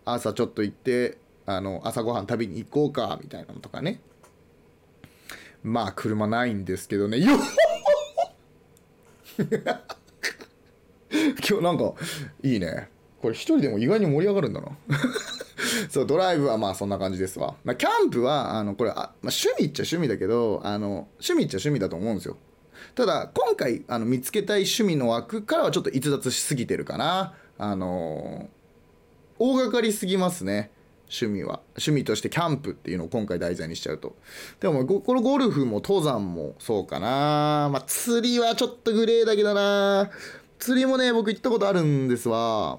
[0.04, 1.18] 朝ちょっと行って
[1.56, 4.00] あの朝ごはん食べに行こうかみたいなのとかね。
[5.62, 7.18] まあ車ないんですけどね。
[7.20, 7.38] よ
[11.48, 11.94] 今日なんか
[12.42, 12.88] いいね。
[13.20, 14.68] これ一人でも意外に盛り上がるんだな。
[15.88, 22.36] そうドライブはまあそんな感じですわ、まあ、キャンプはあのこれあ、まあ、趣味っちゃ趣味だけどあの趣味っちゃ趣味だと思うんですよ。
[22.94, 27.34] ただ今回あの見つけたい趣味の枠からはちょっと逸脱しすぎてるかな。
[27.58, 28.48] あの
[29.38, 30.70] 大掛かりすぎますね。
[31.12, 34.16] 趣味は趣味としてキャンプっていうのを今回題材にしちゃうと。
[34.60, 37.68] でもこのゴルフも登山もそうかな。
[37.70, 40.10] まあ釣りはちょっとグレーだけどな。
[40.58, 42.78] 釣りもね僕行ったことあるんですわ。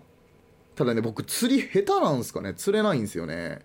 [0.75, 2.55] ただね僕釣り下手なんですかね。
[2.55, 3.59] 釣れないんですよね。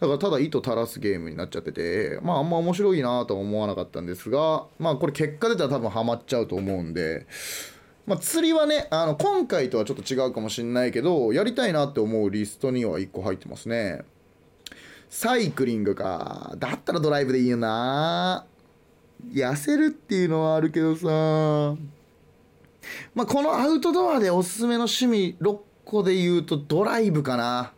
[0.00, 7.26] だからただ糸垂らすゲームになっちゃっててまああんま面白いなとは思わなかったんですがまあこれ結果出たら多分ハマっちゃうと思うんで
[8.08, 14.00] まあ、釣りはねあの今回とはちょっと違うかもしれないけどやりたいなって思うリストには1個入ってますね。
[15.10, 16.54] サイクリングか。
[16.56, 18.46] だったらドライブでいいよな。
[19.30, 21.06] 痩せるっていうのはあるけどさ。
[23.14, 27.72] まあこのアウトドアでおすすめの趣味6個で言うとドライブかな。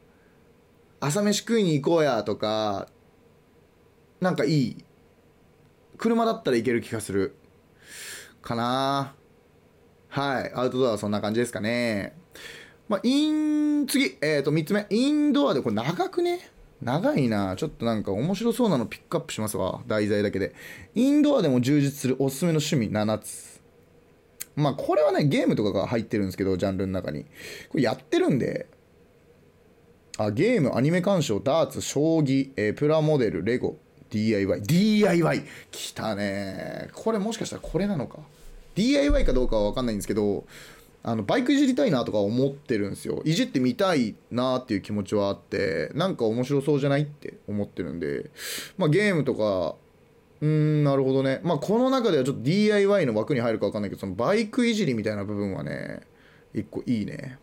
[1.00, 2.86] 朝飯食いに行こうやとか
[4.20, 4.84] なんかいい。
[5.98, 7.34] 車だったらいける気がする。
[8.42, 9.14] かな。
[10.10, 12.14] はいアウトドアはそんな感じですかね。
[12.88, 14.86] まあイン次えっ、ー、と3つ目。
[14.90, 16.50] インドアでこれ長くね？
[16.82, 17.54] 長いな。
[17.56, 19.82] ちょっとなんか面白そうなのピックアップしますわ。
[19.86, 20.54] 題材だけで。
[20.96, 23.60] インドアでも充実するおすすめの趣味7つ。
[24.56, 27.24] まあこれはねゲームとかが入ってるんですけどジャンルの中に。
[27.68, 28.66] これやってるんで。
[30.18, 33.78] あゲームアニメ鑑賞ダーツ将棋、えー、プラモデルレゴ
[34.10, 36.88] DIY DIY 来たね。
[36.94, 38.18] これもしかしたらこれなのか。
[38.74, 40.44] DIY かどうかは分かんないんですけど
[41.02, 43.22] あのバイクいじりたいなとか思ってるんですよ。
[43.24, 48.30] いじってみたいなっていう気持ちはあってなんか面白そうじゃないって思ってるんで。
[48.76, 49.76] まあゲームとか
[50.42, 51.40] うーんなるほどね。
[51.42, 56.00] まあこの中ではちょっと DIY の枠に入るか分かんないけどそのバイクいじりみたいな部分はね
[56.54, 57.38] 一個いいね。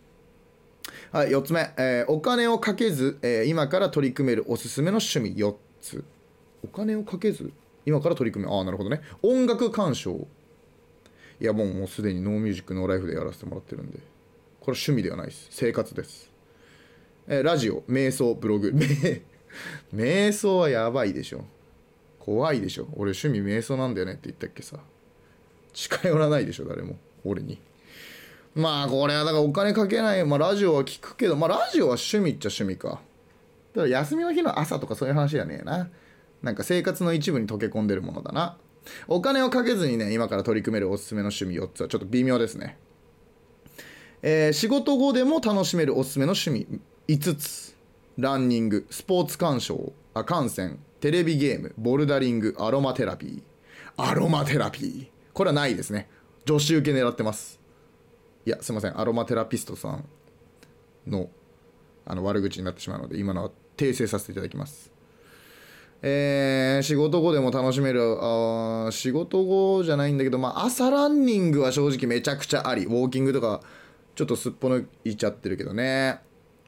[1.11, 6.03] はい4つ目、えーお金をかけず、えー今から取り組めるおすすめの趣味4つ。
[6.63, 7.51] お金をかけず？
[7.85, 9.01] 今から取り組めああなるほどね。
[9.23, 10.27] 音楽鑑賞。
[11.39, 13.99] いやもうもうすでにノーミュージックノーライフでやらせてもらってるんで。
[14.67, 15.47] これ趣味ではないです。
[15.51, 16.29] 生活です、
[17.27, 18.73] えーラジオ瞑想ブログ。
[19.93, 21.45] 瞑想はやばいでしょ。
[22.19, 22.87] 怖いでしょ。
[22.95, 24.79] 俺趣味瞑想なんだよねって言ったっけさ。
[25.71, 26.97] 近寄らないでしょ誰も。
[27.23, 27.59] 俺に。
[28.55, 32.99] まあこれはだからお金かけない、まあ、ラジオは聞くけど、まあ、ラジオは趣味っちゃ趣味か。
[33.75, 35.89] だ休みの日の朝とかそういう話じゃねえな。
[36.41, 38.57] なんか生活の一部に溶け込んでるものだな。
[39.07, 42.77] お金をかけずにね今から取り組めるおすすめの趣味4つはちょっと微妙ですね。
[44.21, 47.75] えー仕事後でも楽しめるおすすめの趣味5つ。
[48.17, 50.79] ランニングスポーツ鑑賞あ観戦。
[50.99, 53.41] テレビゲームボルダリングアロマテラピー。
[53.97, 55.07] アロマテラピー。
[55.33, 56.09] これはないですね。
[56.45, 57.59] 女子受け狙ってます。
[58.45, 58.99] いやすいません。
[58.99, 60.05] アロマテラピストさん
[61.05, 61.29] の
[62.05, 64.91] あの悪口になってしまうので今のは訂正させていただきます。
[66.01, 72.85] えー仕事後でも楽しめるあ仕事後じゃないんだけど、まあ、朝ランニングは正直めちゃくちゃあり。
[72.85, 73.61] ウォーキングとか
[74.15, 76.19] ちょっとすっぽ抜いちゃってるけどね。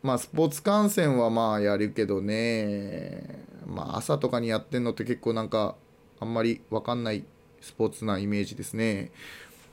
[0.02, 3.46] まあスポーツ観戦はまあやるけどね。
[3.68, 5.76] まあ朝とかにやってんのって結構なんか
[6.20, 7.24] あんまり分かんない
[7.62, 9.12] スポーツなイメージですね。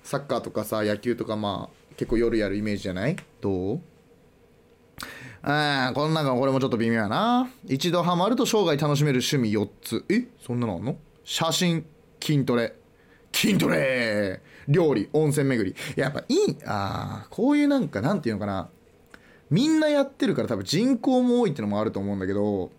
[0.02, 3.16] サッカーとかさ野球とかまあ結構夜やるイメージじゃない？
[3.40, 3.80] どう？
[5.48, 7.48] ああこの中これもちょっと微妙やな。
[7.68, 10.04] 一度ハマると生涯楽しめる趣味4つ。
[10.08, 10.26] え？
[10.44, 10.96] そんなのあんの？
[11.22, 11.86] 写真
[12.20, 12.74] 筋トレ。
[13.32, 14.40] 筋トレ！
[14.66, 15.76] 料理温泉巡り。
[15.94, 18.68] やっぱいいああこういうなんかなんていうのかな。
[19.48, 22.72] みんなやってるから多分人口も多いってのもあると思うんだけど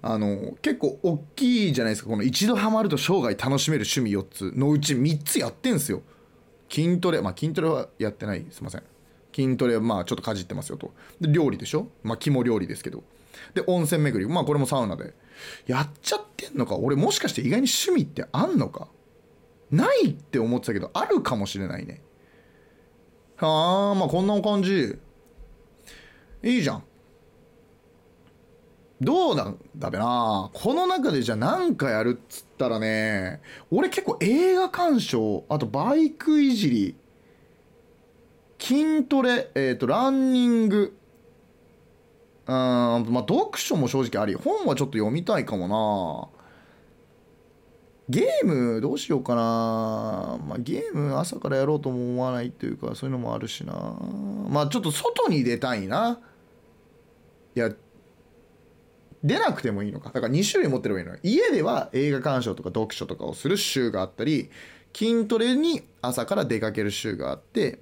[0.00, 2.10] あの結構大きいじゃないですか。
[2.10, 6.02] この一度ハマると生涯楽しめる趣味4つのうち3つやってんすよ。
[6.70, 7.20] 筋トレ。
[7.20, 8.46] まあ筋トレはやってない。
[8.52, 8.84] すいません。
[9.34, 10.92] 筋トレはまあちょっとかじってますよと。
[11.20, 11.88] で料理でしょ？
[12.02, 13.02] まあ肝料理ですけど。
[13.54, 14.30] で温泉巡り。
[14.32, 15.14] まあこれもサウナで。
[15.66, 16.76] やっちゃってんのか？
[16.76, 18.88] 俺もしかして意外に趣味ってあんのか？
[19.70, 22.02] ないって思ってたけどあるかもしれないね。
[23.38, 24.98] はあまあこんな感じ。
[26.42, 26.84] いいじゃん。
[29.00, 30.50] どうなんだべな？
[30.52, 33.40] この中でじゃあ何かやるっつったらね
[33.70, 36.96] 俺結構映画鑑賞あとバイクいじり
[38.62, 40.96] 筋トレ、えっ、ー、と、ランニング、
[42.46, 44.34] うん、まあ、読書も正直あり。
[44.36, 46.42] 本はちょっと読みたいかもな。
[48.08, 50.38] ゲームどうしようかな。
[50.46, 53.96] まあ、ゲーム朝からやろうとも思わないっていうか、そういうのもあるしな。
[54.48, 56.20] まあ、ちょっと外に出たいな。
[57.56, 57.72] いや、
[59.24, 60.10] 出なくてもいいのか。
[60.10, 61.18] だから2種類持ってればいいのよ。
[61.24, 64.50] 家では映画鑑賞とか読書とかをする週があったり、
[64.94, 67.80] 筋トレに朝から出かける週があって、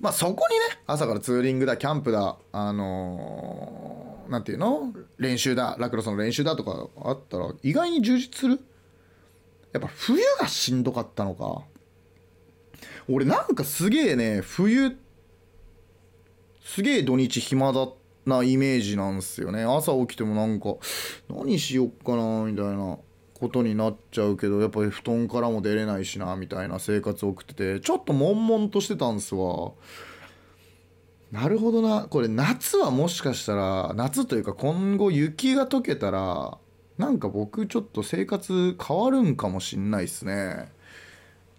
[0.00, 4.92] まあそこにね、朝からツーリングだ、キャンプだ、あのー、なんていうの？
[5.18, 8.60] 練習だ、ラクロスの練習だとかあったら、意外に充実する？
[9.72, 11.62] やっぱ冬がしんどかったのか。
[13.08, 14.96] 俺なんかすげえね、冬、
[16.62, 17.88] すげえ土日暇だ
[18.26, 19.64] なイメージなんすよね。
[19.64, 20.74] 朝起きてもなんか、
[21.28, 22.98] 何しよっかな、みたいな。
[23.40, 29.72] ことになっちゃうけどやっぱり布団からも出れないしなみたいな生活を送っててちょっと悶々としてたんすわ。
[31.30, 32.06] なるほどな。
[32.08, 36.56] これ夏はもしかしたら夏というか今後雪が溶けたら
[36.96, 40.72] なんか僕ちょっと生活変わるんかもしんないっすね。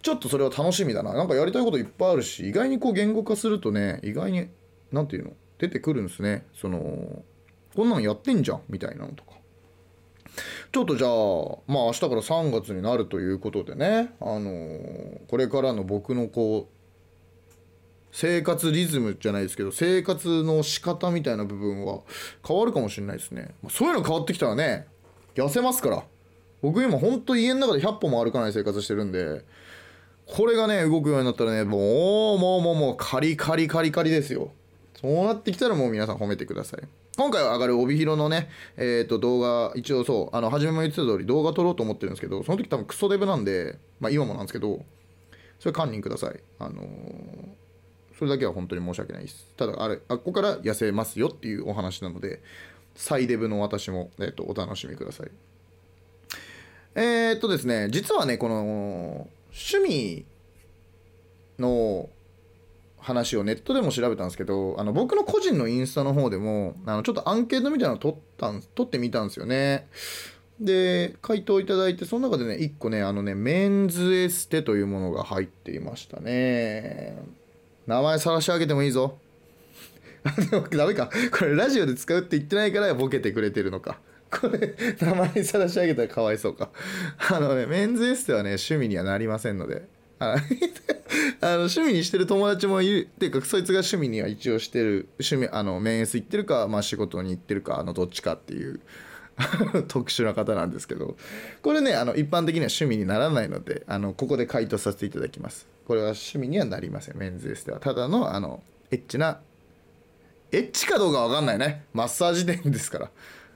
[0.02, 1.14] ちょっとそれは楽しみだな。
[1.14, 4.48] なんかやりたいこといっぱいあるし意外にこう言語化するとね意外に
[4.92, 5.34] 何て言うの？
[5.58, 6.46] 出てくるんですね。
[6.54, 7.22] その
[7.76, 9.32] こんなんやってんじゃんみたいなのとか。
[10.72, 16.80] ちょっとじゃあ、まあ明日から3月になるということでね、あのー、これからの僕のこう、
[18.12, 22.00] 生活リズムじゃないですけど、生活の仕方みたいな部分は
[22.46, 23.54] 変わるかもしれないですね。
[23.68, 24.86] そういうの変わってきたらね、
[25.34, 26.02] 痩せますから。
[26.62, 29.44] 僕今ほんと家の中で100歩も歩かない生活してるんで、
[30.26, 34.52] これがね、動くようになったらね、もう、もう、もう、もう、カリカリカリカリですよ。
[35.00, 36.80] そうなってきたらもう皆さん褒めてください。
[37.16, 44.84] 今回は上がる帯広のね、えっ、ー、と、動画、一応そう、あの、初めも言ってた通り動画撮ろうと思ってるんですけど、その時多分クソデブなんで、まあ今もなんですけど、
[45.58, 46.40] それ堪忍ください。
[46.58, 46.86] あのー、
[48.18, 49.46] それだけは本当に申し訳ないです。
[49.56, 52.42] ただ、あれ、あっこから痩せますよっていうお話なので、
[52.94, 55.30] サイデブの私も、えっ、ー、と、お楽しみください。
[56.94, 60.24] えっとですね、実はね、この、趣味
[61.58, 62.08] の
[63.00, 69.88] 話をネットでも調べたんですけどあの僕の個人のインスタの方でもあのちょっとアンケートみたいなのを取ったん取ってみたんですよね。
[70.60, 77.18] で回答いただいてその中でね1個ねあのねメンズエステというものが入っていましたね。
[77.86, 79.18] 名前さらし上げてもいいぞ。
[80.50, 81.10] で もダメか。
[81.32, 83.98] これラジオで使うって言ってないからボケてくれてるのか。
[84.30, 86.70] これ名前さらし上げたらかわいそうか。
[87.30, 89.88] あのねメンズエステはね趣味にはなりませんので。
[91.40, 95.08] あの趣味にしてる友達もいるっていうかそいつが趣味には一応してる。
[95.18, 98.80] 趣味あの面接行ってるか、まあ、仕事に行ってるかのどっちかっていう。
[99.88, 101.16] 特殊な方なんですけど。
[101.62, 105.66] これねあの一般的には趣味にならないのであのここで回答させていただきます。
[105.86, 107.16] これは趣味にはなりません。
[107.16, 107.80] メンズエステは。
[107.80, 109.40] ただのあのエッチな
[110.52, 111.86] エッチかどうかわかんないね。
[111.94, 113.10] マッサージ店ですから。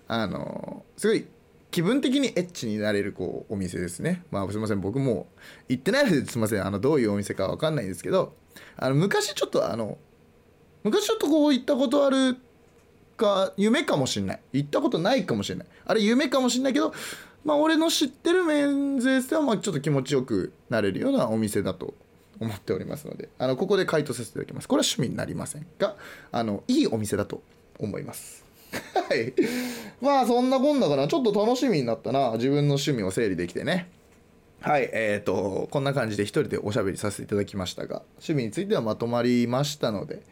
[0.08, 1.26] あのすごい
[1.74, 4.22] 気分的にエッチになれるこうお店ですね。
[4.30, 5.26] まあすいません、僕も
[5.68, 8.32] 行ってないのですいません、あのどういうお店かわかんないんですけど、
[8.76, 9.98] あの昔ちょっとあの、
[10.84, 12.36] 昔ちょっとこう行ったことある
[13.16, 14.40] か、夢かもしんない。
[14.52, 15.66] 行ったことないかもしれない。
[15.84, 16.94] あれ夢かもしんないけど、
[17.44, 21.94] まあ俺の知ってるメンズエステはまあちょっと気持ちよくなれるようなお店だと
[22.38, 24.68] 思っておりますので、あのここで回答させていただきます。
[24.68, 25.96] これは趣味になりませんが、
[26.30, 27.42] あのいいお店だと
[27.80, 28.43] 思います。
[29.08, 29.32] はい。
[30.00, 31.08] まあそんなこんなかな。
[31.08, 32.32] ちょっと楽しみになったな。
[32.32, 33.88] 自分の趣味を整理できてね。
[34.60, 40.22] はい、えーと、こんな感じで一人でおしゃべりさせていただきましたが、趣味についてはまとまりましたので、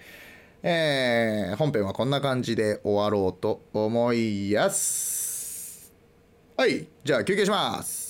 [0.63, 5.93] えー、本編はこんな感じで終わろうと思いやす。
[6.57, 8.02] はい、じゃあ休憩します。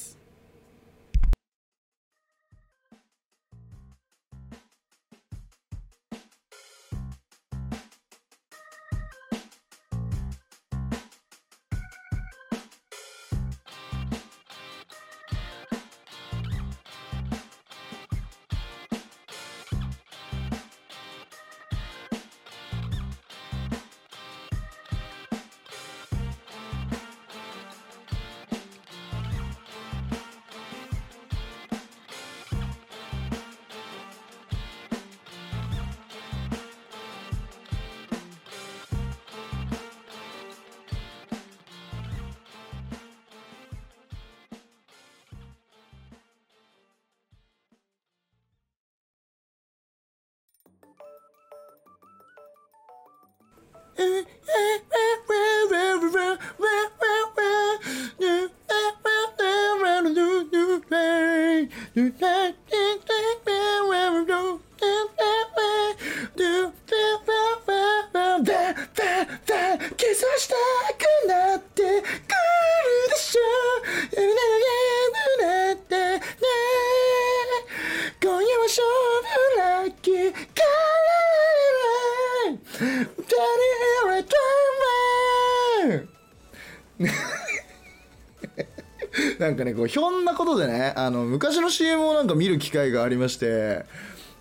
[89.39, 93.85] なんかねこうひょんなことでねあの昔の CM をなんか見る機会がありまして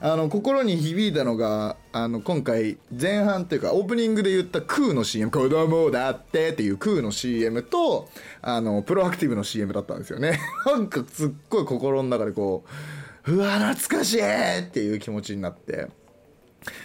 [0.04, 8.10] あの心に響いたのがあの今回前半というかオープニングで言ったクーの CM「子供だって」っていうクーの CM と
[8.42, 10.40] あのプロアクティブの CM だったんですよね。
[10.66, 12.64] なんかすっごい心の中でこ
[13.28, 15.88] ううわ懐かしいっていう気持ちになって、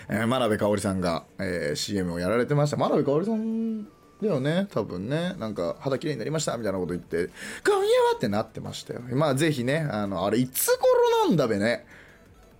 [0.09, 2.77] えー真鍋かおりさんが、えー CM をやられてました。
[2.77, 5.35] 真鍋かおりさんだよね多分ね。
[5.39, 7.29] なんか肌綺麗になりましたみたいなこと言って
[7.66, 9.01] 「今夜は」ってなってましたよ。
[9.12, 11.87] まあぜひねあのあれいつ頃なんだべね。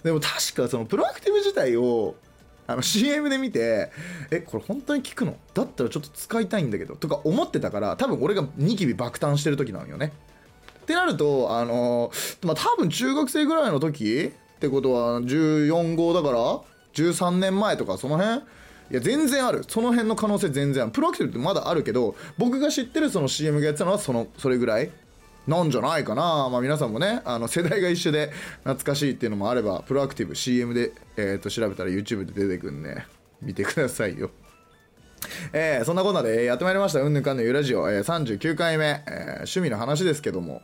[0.03, 2.15] でも確かそのプロアクティブ自体を
[2.67, 3.91] あの CM で見て
[4.31, 5.37] えこれ本当に効くの？
[5.55, 10.13] だったらちょっと使いたいんだけどとか思ってたから多分俺がニキビ爆誕してる時なのよね。
[10.83, 12.11] ってなるとあの
[12.43, 16.61] まあ多分中学生ぐらいの時ってことは14号だから
[16.97, 18.41] 13年前とかその辺？
[18.91, 19.65] いや全然ある。
[19.67, 20.93] その辺の可能性全然ある。
[20.93, 24.91] プロアクティブってまだあるけど僕が知ってるその CM がやってたのはそのそれぐらい？
[25.47, 28.33] なんじゃないかな、まあ、皆さんもねあの世代が一緒で
[28.65, 33.05] 懐かしいっていうのもあればプロアクティブ CM で、えー、と調べたら YouTube で出てくるんで
[33.41, 34.31] 見てくださいよ。
[35.53, 40.63] えーそんなこんなでやってまいりました「うんぬんかんぬんゆラジオ」えー39回目、えー趣味の話ですけども。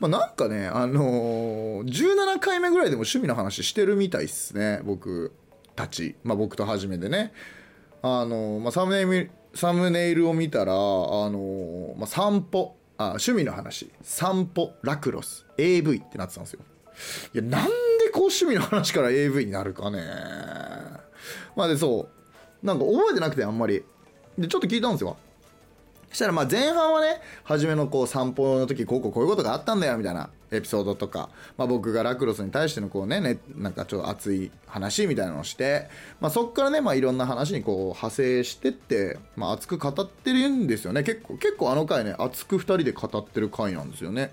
[0.00, 5.32] まあ、なんかね、あのー17回目ぐらいでも趣味の話してるみたいっすね僕。
[5.78, 7.32] たち、まあ、僕と初めてね。
[8.02, 13.90] あのまあ、サムネイルサムネイルを見たら、あのまあ、散歩あ趣味の話。
[14.02, 16.60] 散歩ラクロス AV ってなってたんですよ。
[17.32, 20.02] いやなんでこう趣味の話から AV になるかね。
[21.54, 22.08] まあでそ
[22.62, 22.66] う。
[22.66, 23.84] なんか覚えてなくてあんまり。
[24.36, 25.16] でちょっと聞いたんですよ。
[26.08, 30.30] そしたらまあ前半はね初めのこう散歩の時こうこうこういうことがあったんだよみたいな。
[30.50, 35.88] エピソードとか、まあ、僕がラクロスに対してのこうねねなんかちょっと熱い話みたいなのをして、
[36.20, 41.02] まあ、そっからね、まあ、いろんな話にこう派生してって、まあ、熱く語ってるんですよね。
[41.02, 44.32] 結構結構あの回ね熱く2人で語ってる回なんですよね。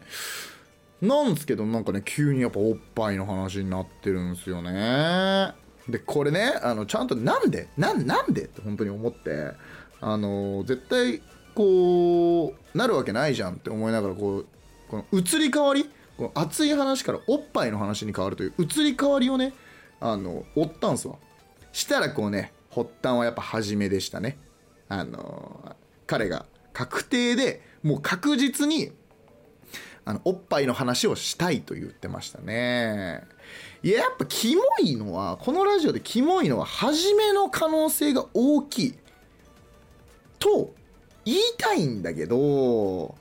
[1.01, 5.53] なんですけどなんかね急にやっぱおっぱいの話になってるんですよね。
[5.89, 8.45] でこれねあのちゃんとなんでなんなんで？
[8.45, 9.51] って本当に思って
[10.01, 11.21] あの絶対
[11.53, 14.47] こうなるわけないじゃんって思いながらこう
[14.89, 19.53] この移り変わりこの熱い話からおっぱいの話に変わるという移り変わりをね
[19.99, 21.15] あの追ったんすわ。
[21.71, 24.37] したらこうね発端はやっぱ初めでしたね。
[24.87, 25.75] あの
[26.07, 28.91] 彼が確定でもう確実に
[30.05, 33.23] あのおっぱいの話をしたいと言ってましたね。
[33.81, 38.95] いややっぱキモいのはこのラジオでキモいのは初めの可能性が大きい
[40.39, 40.73] と
[41.25, 43.15] 言いたいんだけど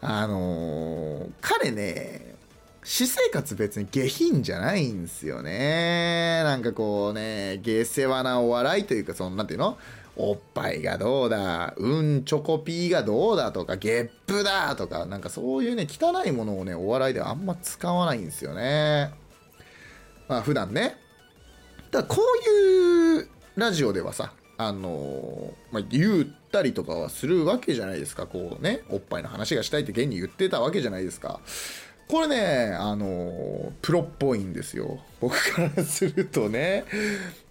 [0.00, 2.34] あのー彼ね
[2.82, 6.42] 私生活別に下品じゃないんですよね。
[6.44, 9.76] なんかこうね下世話なお笑いというかそのなんていうの？
[10.14, 19.10] おっぱいがどうだうんチョコピーがどうだとかゲップだとかなんかそういうね汚いものをねお笑いではあんま使わないんですよね。
[20.28, 20.96] まあ普段ね。
[21.90, 28.26] だからこういうラジオではさあのまあ、言ったりとかはするわけじゃないですか。
[28.26, 31.40] こうねおっぱいの話がしたいって現に言ってたわけじゃないですか。
[32.08, 35.00] これねあのプロっぽいんですよ。
[35.20, 36.84] 僕からするとね。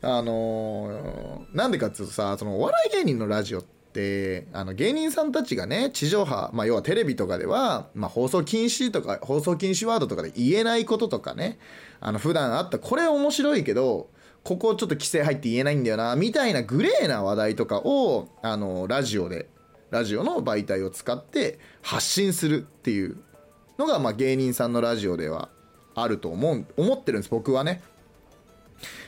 [0.01, 11.60] あのなんでかっていうとさそのお笑い芸人のラジオってあの芸人さんたちがね地上波、まあ、要はテレビとかでは、まあ、放送禁止とか放送禁止ワードとかで言えないこととかね
[11.99, 14.10] あの普段あったこれ面白いけど
[14.46, 19.50] ここちょっと規制入って言えないんだよなみたいなグレーな話題とかをあのラジオで
[19.89, 23.18] ラジオの媒体を使って発信するっていう
[23.80, 25.50] のが、まあ、芸人さんのラジオでは
[25.96, 27.82] あると思う思ってるんです僕はね。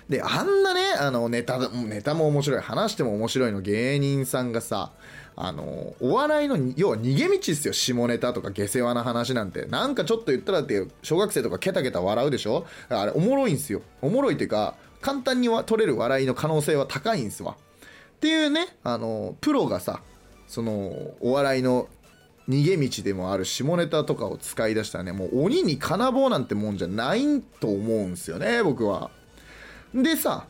[0.10, 4.94] であんなねあのネタネタも面白い話しても面白いの芸人さんがさ
[5.36, 9.66] あのお笑いの要は逃げ道ですよ下ネタとか下世話な話なんて。
[9.66, 12.66] なんかちょっと言ったらって小学生とかケタケタ笑うでしょ？
[12.90, 13.84] あれおもろいんすよ。
[14.02, 17.56] おもろいっていうか簡単に取れる笑いの可能性は高いんですわ。
[18.18, 20.02] っていうねあのプロがさ
[20.48, 21.88] そのお笑いの
[22.50, 29.12] 逃げ道でもある下ネタとかを使い出したらねもう鬼に金棒なんてもんじゃないと思うんすよね僕は。
[29.94, 30.48] でさ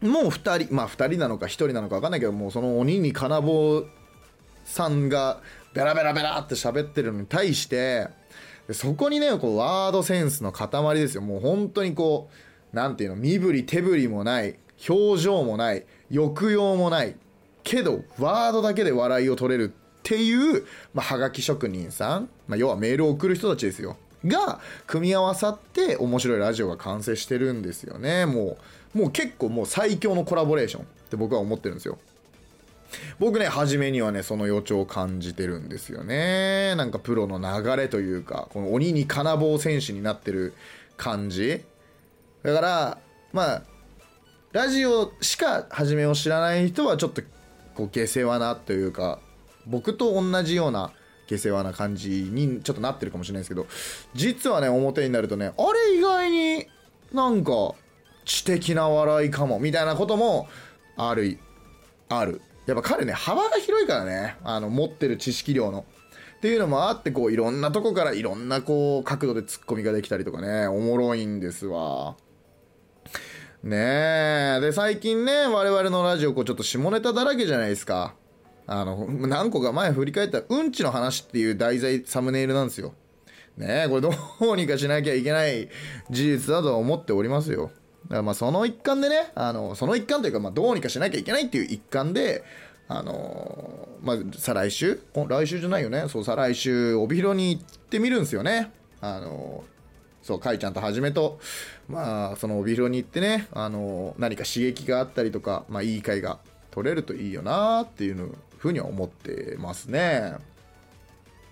[0.00, 3.84] もう2人まあ2人なのか1人なのか分かんないけどもうその鬼に金棒
[4.64, 5.40] さんが
[5.74, 8.08] ベラベラベラって喋ってるのに対して
[8.70, 11.22] そこにねこうワードセンスの塊ですよ。
[11.22, 12.34] もう本当にこう
[12.74, 14.56] 何ていうの身振り手振りもない
[14.88, 17.16] 表情もない抑揚もない
[17.62, 23.96] けどワードだけで笑いを取れるっていう、まあ、はがき職人さん、まあ、要はメールを送る人たちですよ。
[24.26, 28.26] が組み合わさって面白いラジオが完成してるんですよね。
[28.26, 28.56] も
[28.94, 30.82] うもう結構もう最強のコラボレーション。
[30.82, 31.98] って僕は思ってるんですよ。
[33.18, 36.74] 僕ね初めにはねその予兆を感じてるんですよね。
[36.76, 40.54] なんかプロの流れというかこの鬼に金棒選手になってる
[40.96, 41.62] 感じ。
[42.44, 42.98] だから
[43.32, 43.62] まあ
[44.52, 47.22] ラジオしか初めを知らない人はちょっと
[47.74, 49.18] こう下世話なというか
[49.66, 50.92] 僕と同じような
[51.26, 53.66] 下世話な感じにちょっとなってるかもしれないですけど
[54.14, 56.66] 実はね表になるとねあれ意外に
[57.12, 57.74] なんか
[58.24, 60.48] 知的な笑いかもみたいなことも
[60.96, 61.38] ある
[62.08, 62.40] ある。
[62.66, 65.84] やっぱ彼ね幅が広いからねあの持ってる知識量の。
[66.36, 72.16] っていうのもあってこういろんなとこからいろんなこう角度でツッコミができたりとかねおもろいんですわ。
[73.64, 78.14] ねえで最近ね我々のラジオこうちょっと下ネタだらけじゃないですか
[78.66, 82.94] あの、何個か前振り返ったら、うんちの話っていう題材、サムネイルなんですよ。
[83.56, 84.10] ねえ、これど
[84.40, 85.68] うにかしなきゃいけない
[86.10, 87.70] 事実だとは思っておりますよ。
[88.04, 92.42] だからまあその一環でね、あの、その一環というか、まあどうにかしなきゃいけないっていう一環で、
[92.88, 95.00] あのまあ、再来週？
[95.14, 96.04] 来週じゃないよね。
[96.08, 98.72] そう、再来週、帯広に行ってみるんですよね。
[99.00, 99.64] あの
[100.24, 101.38] そう、かいちゃんとはじめと、
[101.86, 106.38] まあ、その帯広に行ってね、あの何か刺激があったりとか、まあ、いい会が
[106.70, 110.34] 取れるといいよなっていうふうには思ってますね。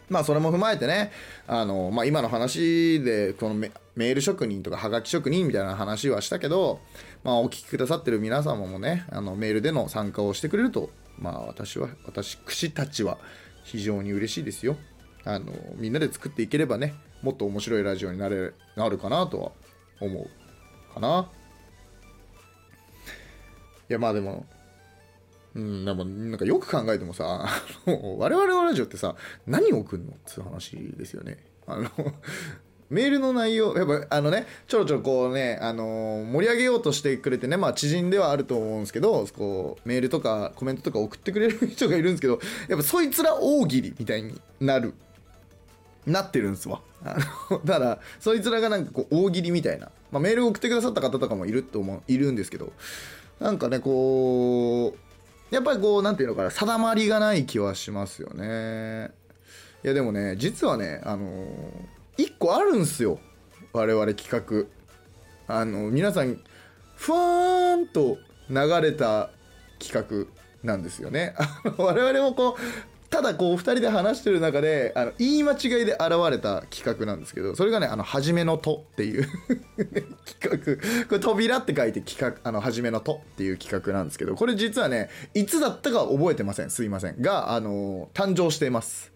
[0.09, 1.12] まあそれも踏まえてね、
[1.47, 6.81] あの、まあ今の話で、このメール職人とかはがき職人みたいな話はしたけど、
[7.25, 13.18] まあお聞きくださってる皆様もね、あのメールでの参加をしてくれると、まあ私は、私、串たちは
[13.64, 14.77] 非常に嬉しいですよ。
[15.25, 19.53] あの、みんなで作っていければね、もっと面白いラジオになれ、なるかなとは
[20.01, 21.29] 思うかな。
[23.89, 24.47] いやまあでも、
[25.55, 27.47] うん、でもなんかよく考えてもさ、
[27.87, 29.14] 我々のラジオってさ、
[29.47, 30.12] 何を送るの？
[30.12, 31.45] っていう話ですよね。
[31.66, 31.91] あの
[32.93, 44.93] メールの内容、やっぱあのね、ちょろちょろこうね、あのー、盛り上げようとしてくれてね、まあ知人ではあると思うんですけど、こう、メールとかコメントとか送ってくれる人がいるんですけど、やっぱそいつら大喜利みたいになる、
[46.07, 46.80] なってるんですわ。
[47.05, 47.16] あ
[47.50, 52.72] の だから、そいつらがなんかこう、大喜利みたいな、まあメールを送ってくださった方とかもいると思う、いるんですけど、
[53.40, 59.11] なんかね、こう、やっぱりこう、なんていうのかな、定まりがない気はしますよね。
[59.84, 63.18] いや、でもね、実はね、あのー、一個あるんすよ。
[63.72, 64.66] 我々企画。
[65.55, 66.40] あの、皆さん、
[66.96, 69.30] ふわーんと流れた
[69.78, 70.32] 企画
[70.62, 71.34] なんですよね。
[71.76, 72.55] 我々もこう、
[73.12, 79.28] ただこう2人で話してる中であの言い間違いで現れた企画なんですけどそれがね「あの初めのと」っていう
[80.40, 81.06] 企画。
[81.06, 86.70] これ扉って書いて企画「あの初めのと」っていう企画なんですけどこれ実はねいつだったか覚えてません。
[86.70, 87.20] すいません。
[87.20, 89.12] があの誕生しています。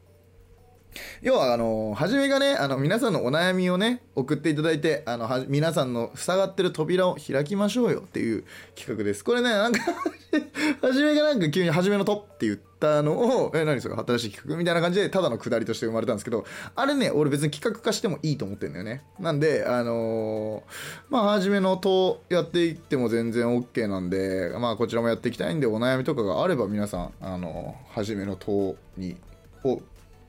[1.23, 8.45] 要は、あの、はじめがね、あの、皆さんのお悩みをね、送っていただいて、あの、は皆さんの塞がってる扉を開きましょうよっていう
[8.75, 9.25] 企画です。
[9.25, 9.81] これね、なんか
[10.83, 16.45] はじめがなんか急にはじめのとって言ったのを、え、何それ新しい企画みたいな感じで、ただのくだりとして生まれたんですけど、
[16.75, 19.03] あれね、俺別に企画化してもいいと思ってんだよね。
[19.19, 20.63] なんで、あのー、
[21.11, 29.17] まあ、はじめのとやっていっても全然 OK なんで、まあ、こちらもやっていきたいんで、お悩みとかがあれば皆さん、あのー、はじめのとに、
[29.65, 29.81] を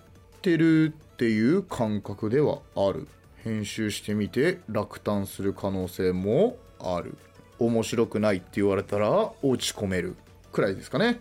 [0.42, 3.06] てるっていう感覚ではある。
[3.46, 7.16] 編集してみて落胆する可能性もある。
[7.60, 9.08] 面白くないって言われたら
[9.40, 10.16] 落ち込める
[10.50, 11.20] くらいですかね。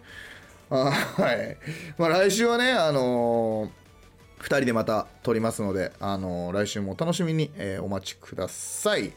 [0.69, 0.91] は
[1.33, 1.57] い。
[1.99, 9.13] まあ来週はねあのー、2人でまた撮りますので、あのー来週も楽しみに、えーお待ちください。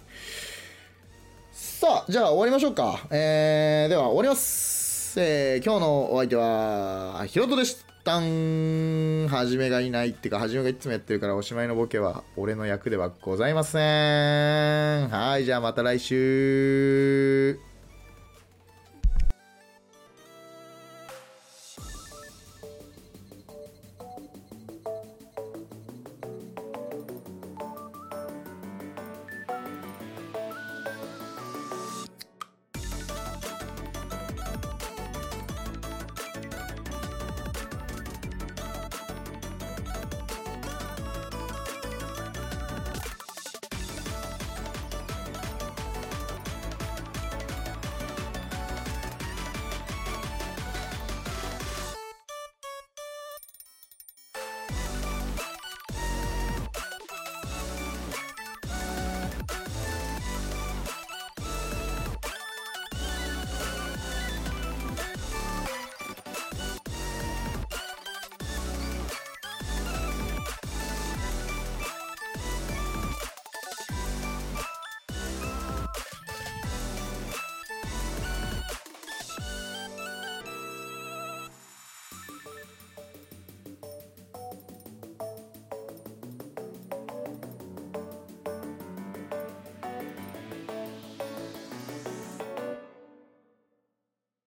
[1.50, 3.06] さあじゃあ終わりましょうか。
[3.10, 4.77] えー、では終わります。
[5.16, 8.20] えー、今日のお相手はヒロトでした。
[8.20, 15.08] んはじめがいないっていうかはじめがいつもやってるからおしまいのボケは俺の役ではございません。
[15.10, 17.58] はいじゃあまた来週。